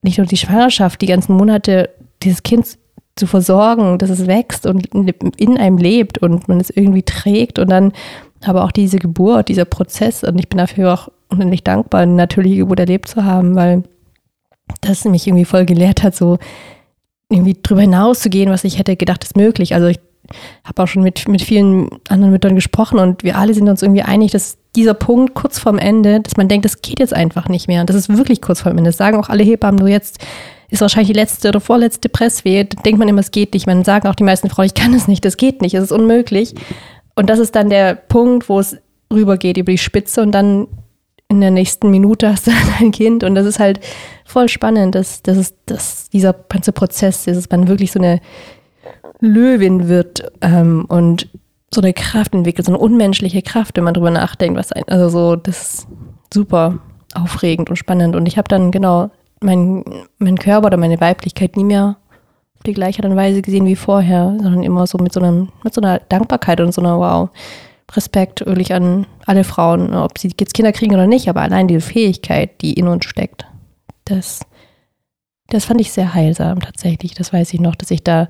nicht 0.03 0.19
nur 0.19 0.27
die 0.27 0.37
Schwangerschaft, 0.37 1.01
die 1.01 1.07
ganzen 1.07 1.37
Monate 1.37 1.91
dieses 2.23 2.43
Kind 2.43 2.79
zu 3.17 3.27
versorgen, 3.27 3.99
dass 3.99 4.11
es 4.11 4.27
wächst 4.27 4.67
und 4.67 4.87
in 4.87 5.59
einem 5.59 5.79
lebt 5.79 6.19
und 6.19 6.49
man 6.49 6.61
es 6.61 6.71
irgendwie 6.71 7.03
trägt 7.03 7.59
und 7.59 7.71
dann 7.71 7.93
aber 8.45 8.65
auch 8.65 8.71
diese 8.71 8.99
Geburt, 8.99 9.49
dieser 9.49 9.65
Prozess 9.65 10.23
und 10.23 10.39
ich 10.39 10.49
bin 10.49 10.59
dafür 10.59 10.95
auch 10.95 11.09
unendlich 11.29 11.65
dankbar, 11.65 12.03
eine 12.03 12.13
natürliche 12.13 12.59
Geburt 12.59 12.81
erlebt 12.81 13.09
zu 13.09 13.25
haben, 13.25 13.57
weil 13.57 13.83
das 14.81 15.05
mich 15.05 15.27
irgendwie 15.27 15.45
voll 15.45 15.65
gelehrt 15.65 16.03
hat, 16.03 16.15
so 16.15 16.39
irgendwie 17.31 17.57
drüber 17.61 17.81
hinaus 17.83 18.21
zu 18.21 18.31
gehen, 18.31 18.51
was 18.51 18.65
ich 18.65 18.79
hätte 18.79 18.97
gedacht 18.97 19.25
ist 19.25 19.37
möglich. 19.37 19.75
Also 19.75 19.89
ich 19.89 19.99
habe 20.65 20.83
auch 20.83 20.87
schon 20.87 21.03
mit, 21.03 21.29
mit 21.29 21.43
vielen 21.43 21.89
anderen 22.09 22.33
Müttern 22.33 22.55
gesprochen 22.55 22.99
und 22.99 23.23
wir 23.23 23.37
alle 23.37 23.55
sind 23.55 23.69
uns 23.69 23.83
irgendwie 23.83 24.03
einig, 24.03 24.33
dass 24.33 24.59
dieser 24.77 24.95
Punkt 24.95 25.35
kurz 25.35 25.59
vorm 25.59 25.79
Ende, 25.79 26.21
dass 26.21 26.37
man 26.37 26.49
denkt, 26.49 26.65
das 26.65 26.83
geht 26.83 27.01
jetzt 27.01 27.15
einfach 27.15 27.49
nicht 27.49 27.69
mehr. 27.69 27.85
Das 27.85 27.97
ist 27.97 28.09
wirklich 28.15 28.41
kurz 28.41 28.61
vorm 28.61 28.79
Ende. 28.79 28.91
Das 28.91 28.97
sagen 28.97 29.17
auch 29.17 29.29
alle 29.29 29.43
Hebammen, 29.43 29.79
nur 29.79 29.89
jetzt 29.89 30.19
ist 30.71 30.83
wahrscheinlich 30.83 31.09
die 31.09 31.19
letzte 31.19 31.49
oder 31.49 31.61
vorletzte 31.61 32.09
Presswehe. 32.09 32.65
Da 32.65 32.83
denkt 32.83 32.99
man 32.99 33.09
immer, 33.09 33.21
es 33.21 33.31
geht 33.31 33.55
nicht. 33.55 33.67
Man 33.67 33.85
sagen 33.85 34.07
auch 34.09 34.15
die 34.15 34.25
meisten 34.25 34.51
Frauen, 34.51 34.67
ich 34.67 34.75
kann 34.75 34.95
es 34.95 35.09
nicht, 35.09 35.25
das 35.25 35.37
geht 35.37 35.63
nicht, 35.63 35.75
es 35.75 35.85
ist 35.85 35.93
unmöglich. 35.93 36.55
Und 37.15 37.31
das 37.31 37.39
ist 37.39 37.57
dann 37.57 37.71
der 37.71 37.95
Punkt, 37.95 38.49
wo 38.49 38.61
es 38.61 38.77
rübergeht 39.13 39.57
über 39.57 39.73
die 39.73 39.79
Spitze 39.79 40.23
und 40.23 40.33
dann 40.33 40.69
in 41.31 41.41
der 41.41 41.51
nächsten 41.51 41.91
Minute 41.91 42.31
hast 42.31 42.47
du 42.47 42.53
ein 42.81 42.91
Kind. 42.91 43.25
Und 43.25 43.35
das 43.35 43.47
ist 43.47 43.59
halt 43.59 43.81
voll 44.25 44.49
spannend, 44.49 44.95
dass, 44.95 45.23
dass, 45.23 45.55
dass 45.67 46.11
dieser 46.11 46.33
ganze 46.33 46.73
Prozess, 46.73 47.25
dass 47.25 47.51
man 47.51 47.69
wirklich 47.69 47.93
so 47.93 47.99
eine 47.99 48.21
Löwin 49.21 49.89
wird 49.89 50.31
ähm, 50.41 50.85
und 50.89 51.29
so 51.73 51.81
eine 51.81 51.93
Kraft 51.93 52.35
entwickelt, 52.35 52.67
so 52.67 52.73
eine 52.73 52.79
unmenschliche 52.79 53.43
Kraft, 53.43 53.77
wenn 53.77 53.85
man 53.85 53.95
drüber 53.95 54.11
nachdenkt, 54.11 54.59
was 54.59 54.73
ein, 54.73 54.85
also 54.89 55.09
so, 55.09 55.37
das 55.37 55.63
ist 55.63 55.89
super 56.33 56.79
aufregend 57.15 57.71
und 57.71 57.77
spannend. 57.77 58.17
Und 58.17 58.27
ich 58.27 58.39
habe 58.39 58.49
dann 58.49 58.71
genau 58.71 59.11
meinen 59.41 59.85
mein 60.19 60.39
Körper 60.39 60.67
oder 60.67 60.77
meine 60.77 61.01
Weiblichkeit 61.01 61.57
nie 61.57 61.65
mehr 61.65 61.97
auf 62.57 62.63
die 62.65 62.73
gleiche 62.73 63.03
Art 63.03 63.11
und 63.11 63.17
Weise 63.17 63.43
gesehen 63.43 63.67
wie 63.67 63.77
vorher, 63.77 64.37
sondern 64.41 64.63
immer 64.63 64.87
so 64.87 64.99
mit 64.99 65.13
so, 65.13 65.21
einem, 65.21 65.51
mit 65.63 65.75
so 65.75 65.81
einer 65.81 66.01
Dankbarkeit 66.01 66.61
und 66.61 66.73
so 66.73 66.81
einer 66.81 66.99
Wow. 66.99 67.31
Respekt 67.93 68.45
wirklich 68.45 68.75
an 68.75 69.07
alle 69.25 69.45
Frauen, 69.45 69.95
ob 69.95 70.19
sie 70.19 70.31
jetzt 70.39 70.53
Kinder 70.53 70.73
kriegen 70.73 70.93
oder 70.93 71.07
nicht, 71.07 71.29
aber 71.29 71.41
allein 71.41 71.69
die 71.69 71.81
Fähigkeit, 71.81 72.61
die 72.61 72.75
in 72.75 72.87
uns 72.87 73.07
steckt, 73.07 73.47
das, 74.05 74.41
das 75.49 75.65
fand 75.65 75.81
ich 75.81 75.91
sehr 75.91 76.13
heilsam 76.13 76.61
tatsächlich. 76.61 77.15
Das 77.15 77.33
weiß 77.33 77.55
ich 77.55 77.61
noch, 77.61 77.75
dass 77.75 77.91
ich 77.91 78.05
da 78.05 78.29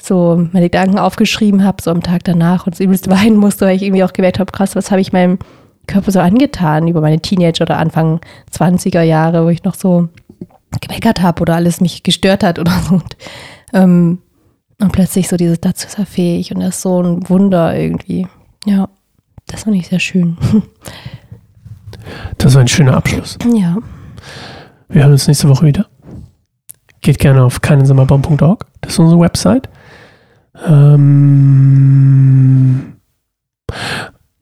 so 0.00 0.48
meine 0.52 0.66
Gedanken 0.66 0.98
aufgeschrieben 0.98 1.64
habe, 1.64 1.82
so 1.82 1.90
am 1.90 2.02
Tag 2.02 2.24
danach 2.24 2.66
und 2.66 2.76
so 2.76 2.84
übelst 2.84 3.10
weinen 3.10 3.36
musste, 3.36 3.66
weil 3.66 3.76
ich 3.76 3.82
irgendwie 3.82 4.04
auch 4.04 4.12
gemerkt 4.12 4.38
habe, 4.38 4.52
krass, 4.52 4.76
was 4.76 4.90
habe 4.90 5.00
ich 5.00 5.12
meinem 5.12 5.38
Körper 5.86 6.12
so 6.12 6.20
angetan 6.20 6.86
über 6.86 7.00
meine 7.00 7.20
Teenager 7.20 7.62
oder 7.62 7.78
Anfang 7.78 8.20
20er 8.52 9.02
Jahre, 9.02 9.44
wo 9.44 9.48
ich 9.48 9.64
noch 9.64 9.74
so 9.74 10.08
gemeckert 10.80 11.22
habe 11.22 11.42
oder 11.42 11.56
alles 11.56 11.80
mich 11.80 12.02
gestört 12.02 12.44
hat 12.44 12.58
oder 12.58 12.72
so. 12.88 12.94
Und, 12.94 13.16
ähm, 13.72 14.18
und 14.80 14.92
plötzlich 14.92 15.28
so 15.28 15.36
dieses, 15.36 15.60
dazu 15.60 15.86
ist 15.86 15.98
er 15.98 16.06
fähig 16.06 16.54
und 16.54 16.60
das 16.60 16.76
ist 16.76 16.82
so 16.82 17.02
ein 17.02 17.28
Wunder 17.28 17.76
irgendwie. 17.76 18.28
Ja, 18.64 18.88
das 19.46 19.64
fand 19.64 19.76
ich 19.76 19.88
sehr 19.88 19.98
schön. 19.98 20.36
Das 22.38 22.54
war 22.54 22.62
ein 22.62 22.68
schöner 22.68 22.96
Abschluss. 22.96 23.36
Ja. 23.54 23.76
Wir 24.88 25.02
hören 25.02 25.12
uns 25.12 25.26
nächste 25.26 25.48
Woche 25.48 25.66
wieder. 25.66 25.86
Geht 27.02 27.18
gerne 27.18 27.44
auf 27.44 27.60
keinensommerbaum.org. 27.60 28.66
Das 28.80 28.92
ist 28.92 28.98
unsere 28.98 29.20
Website. 29.20 29.68
Ähm, 30.66 31.68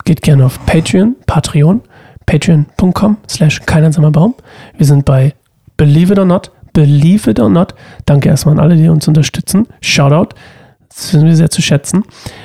geht 0.05 0.23
gerne 0.23 0.47
auf 0.47 0.65
Patreon, 0.67 1.17
Patreon, 1.27 1.83
patreon.com 2.27 3.19
slash 3.29 3.61
keineinsamerbaum. 3.67 4.35
Wir 4.77 4.87
sind 4.87 5.05
bei 5.05 5.35
Believe 5.77 6.13
It 6.13 6.19
or 6.19 6.25
Not, 6.25 6.51
Believe 6.73 7.31
It 7.31 7.41
or 7.41 7.51
Not. 7.51 7.75
Danke 8.07 8.29
erstmal 8.29 8.55
an 8.55 8.61
alle, 8.61 8.77
die 8.77 8.89
uns 8.89 9.07
unterstützen. 9.09 9.67
Shoutout. 9.81 10.35
Das 10.89 11.13
wissen 11.13 11.27
wir 11.27 11.37
sehr 11.37 11.51
zu 11.51 11.61
schätzen. 11.61 12.05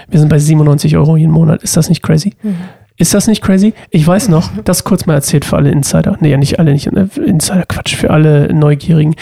Wir 0.10 0.20
sind 0.20 0.28
bei 0.28 0.40
97 0.40 0.98
Euro 0.98 1.16
jeden 1.16 1.32
Monat. 1.32 1.64
Ist 1.64 1.78
das 1.78 1.88
nicht 1.88 2.02
crazy? 2.02 2.34
Mhm. 2.44 2.58
Ist 2.98 3.14
das 3.14 3.28
nicht 3.28 3.42
crazy? 3.42 3.74
Ich 3.90 4.06
weiß 4.06 4.28
noch, 4.30 4.52
das 4.64 4.84
kurz 4.84 5.06
mal 5.06 5.14
erzählt 5.14 5.46
für 5.46 5.56
alle 5.56 5.72
Insider. 5.72 6.18
Nee, 6.20 6.30
ja 6.32 6.38
nicht 6.38 6.60
alle, 6.60 6.74
nicht 6.74 6.88
äh, 6.88 7.08
Insider, 7.26 7.64
Quatsch, 7.66 7.96
für 7.96 8.12
alle 8.12 8.54
Neugierigen. 8.54 9.16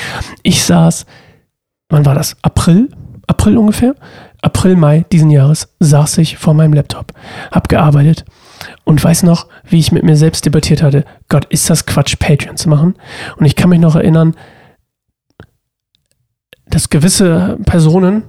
Ich 0.43 0.63
saß, 0.63 1.05
wann 1.89 2.05
war 2.05 2.15
das? 2.15 2.35
April? 2.41 2.89
April 3.27 3.57
ungefähr? 3.57 3.95
April, 4.41 4.75
Mai 4.75 5.05
diesen 5.11 5.31
Jahres 5.31 5.69
saß 5.79 6.17
ich 6.19 6.37
vor 6.37 6.53
meinem 6.53 6.73
Laptop, 6.73 7.13
hab 7.51 7.69
gearbeitet 7.69 8.25
und 8.83 9.03
weiß 9.03 9.23
noch, 9.23 9.47
wie 9.65 9.79
ich 9.79 9.91
mit 9.91 10.03
mir 10.03 10.15
selbst 10.15 10.45
debattiert 10.45 10.81
hatte. 10.81 11.05
Gott, 11.27 11.45
ist 11.45 11.69
das 11.69 11.85
Quatsch, 11.85 12.17
Patreon 12.19 12.57
zu 12.57 12.69
machen? 12.69 12.95
Und 13.37 13.45
ich 13.45 13.55
kann 13.55 13.69
mich 13.69 13.79
noch 13.79 13.95
erinnern, 13.95 14.35
dass 16.67 16.89
gewisse 16.89 17.57
Personen, 17.65 18.23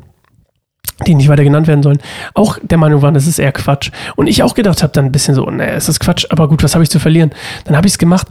die 1.06 1.14
nicht 1.14 1.28
weiter 1.28 1.44
genannt 1.44 1.66
werden 1.66 1.82
sollen, 1.82 2.00
auch 2.34 2.58
der 2.62 2.78
Meinung 2.78 3.02
waren, 3.02 3.14
das 3.14 3.26
ist 3.26 3.38
eher 3.38 3.52
Quatsch. 3.52 3.90
Und 4.16 4.26
ich 4.26 4.42
auch 4.42 4.54
gedacht 4.54 4.82
habe 4.82 4.92
dann 4.92 5.06
ein 5.06 5.12
bisschen 5.12 5.34
so, 5.34 5.44
naja, 5.48 5.72
es 5.72 5.88
ist 5.88 6.00
Quatsch, 6.00 6.26
aber 6.30 6.48
gut, 6.48 6.62
was 6.62 6.74
habe 6.74 6.84
ich 6.84 6.90
zu 6.90 6.98
verlieren? 6.98 7.30
Dann 7.64 7.76
habe 7.76 7.86
ich 7.86 7.94
es 7.94 7.98
gemacht 7.98 8.26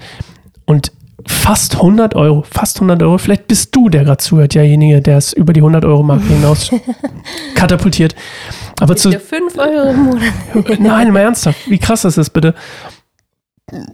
und 0.65 0.91
fast 1.27 1.75
100 1.75 2.15
Euro, 2.15 2.43
fast 2.49 2.77
100 2.77 3.01
Euro, 3.03 3.17
vielleicht 3.17 3.47
bist 3.47 3.75
du, 3.75 3.89
der 3.89 4.03
gerade 4.03 4.17
zuhört, 4.17 4.55
derjenige, 4.55 5.01
der 5.01 5.17
es 5.17 5.33
über 5.33 5.53
die 5.53 5.61
100 5.61 5.85
Euro 5.85 6.03
Marke 6.03 6.25
hinaus 6.25 6.71
katapultiert. 7.55 8.15
Aber 8.79 8.95
zu 8.95 9.11
5 9.11 9.57
Euro 9.57 9.89
im 9.89 10.03
Monat. 10.03 10.33
Nein, 10.79 11.11
mal 11.11 11.19
ernsthaft, 11.19 11.69
wie 11.69 11.79
krass 11.79 12.03
das 12.03 12.17
ist 12.17 12.31
bitte, 12.31 12.53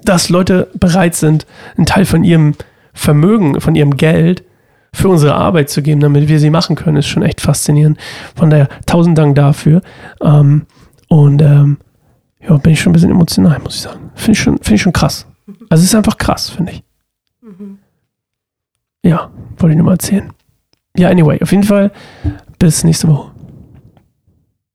dass 0.04 0.30
Leute 0.30 0.70
bereit 0.74 1.16
sind, 1.16 1.46
einen 1.78 1.86
Teil 1.86 2.06
von 2.06 2.24
ihrem 2.24 2.56
Vermögen, 2.94 3.60
von 3.60 3.76
ihrem 3.76 3.98
Geld 3.98 4.44
für 4.94 5.10
unsere 5.10 5.36
Arbeit 5.36 5.70
zu 5.70 5.82
geben, 5.82 6.00
damit 6.00 6.30
wir 6.30 6.40
sie 6.40 6.50
machen 6.50 6.78
können, 6.78 6.98
ist 6.98 7.08
schon 7.08 7.24
echt 7.24 7.42
faszinierend. 7.42 8.00
Von 8.36 8.50
daher 8.50 8.70
tausend 8.86 9.18
Dank 9.18 9.36
dafür. 9.36 9.82
Ähm, 10.22 10.66
und 11.10 11.42
ähm, 11.42 11.78
ja, 12.40 12.56
bin 12.58 12.74
ich 12.74 12.82
schon 12.82 12.92
ein 12.92 12.94
bisschen 12.94 13.12
emotional, 13.12 13.60
muss 13.60 13.76
ich 13.76 13.82
sagen. 13.82 14.12
Finde 14.16 14.32
ich, 14.32 14.40
schon, 14.40 14.58
find 14.60 14.76
ich 14.76 14.82
schon 14.82 14.94
krass. 14.94 15.28
Also 15.70 15.82
es 15.82 15.90
ist 15.90 15.96
einfach 15.96 16.18
krass, 16.18 16.50
finde 16.50 16.72
ich. 16.72 16.84
Ja, 19.06 19.30
wollte 19.58 19.74
ich 19.74 19.78
nur 19.78 19.86
mal 19.86 19.92
erzählen. 19.92 20.34
Ja, 20.98 21.10
anyway, 21.10 21.40
auf 21.40 21.52
jeden 21.52 21.64
Fall 21.64 21.92
bis 22.58 22.84
nächste 22.84 23.08
Woche. 23.08 23.32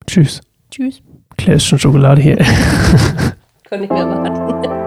Tschüss. 0.07 0.41
Tschüss. 0.71 1.03
Claire 1.37 1.57
ist 1.57 1.67
schon 1.67 1.81
Schokolade 1.81 2.23
hier. 2.23 2.37
Kann 3.65 3.83
ich 3.83 3.91
mehr 3.91 4.07
warten. 4.07 4.80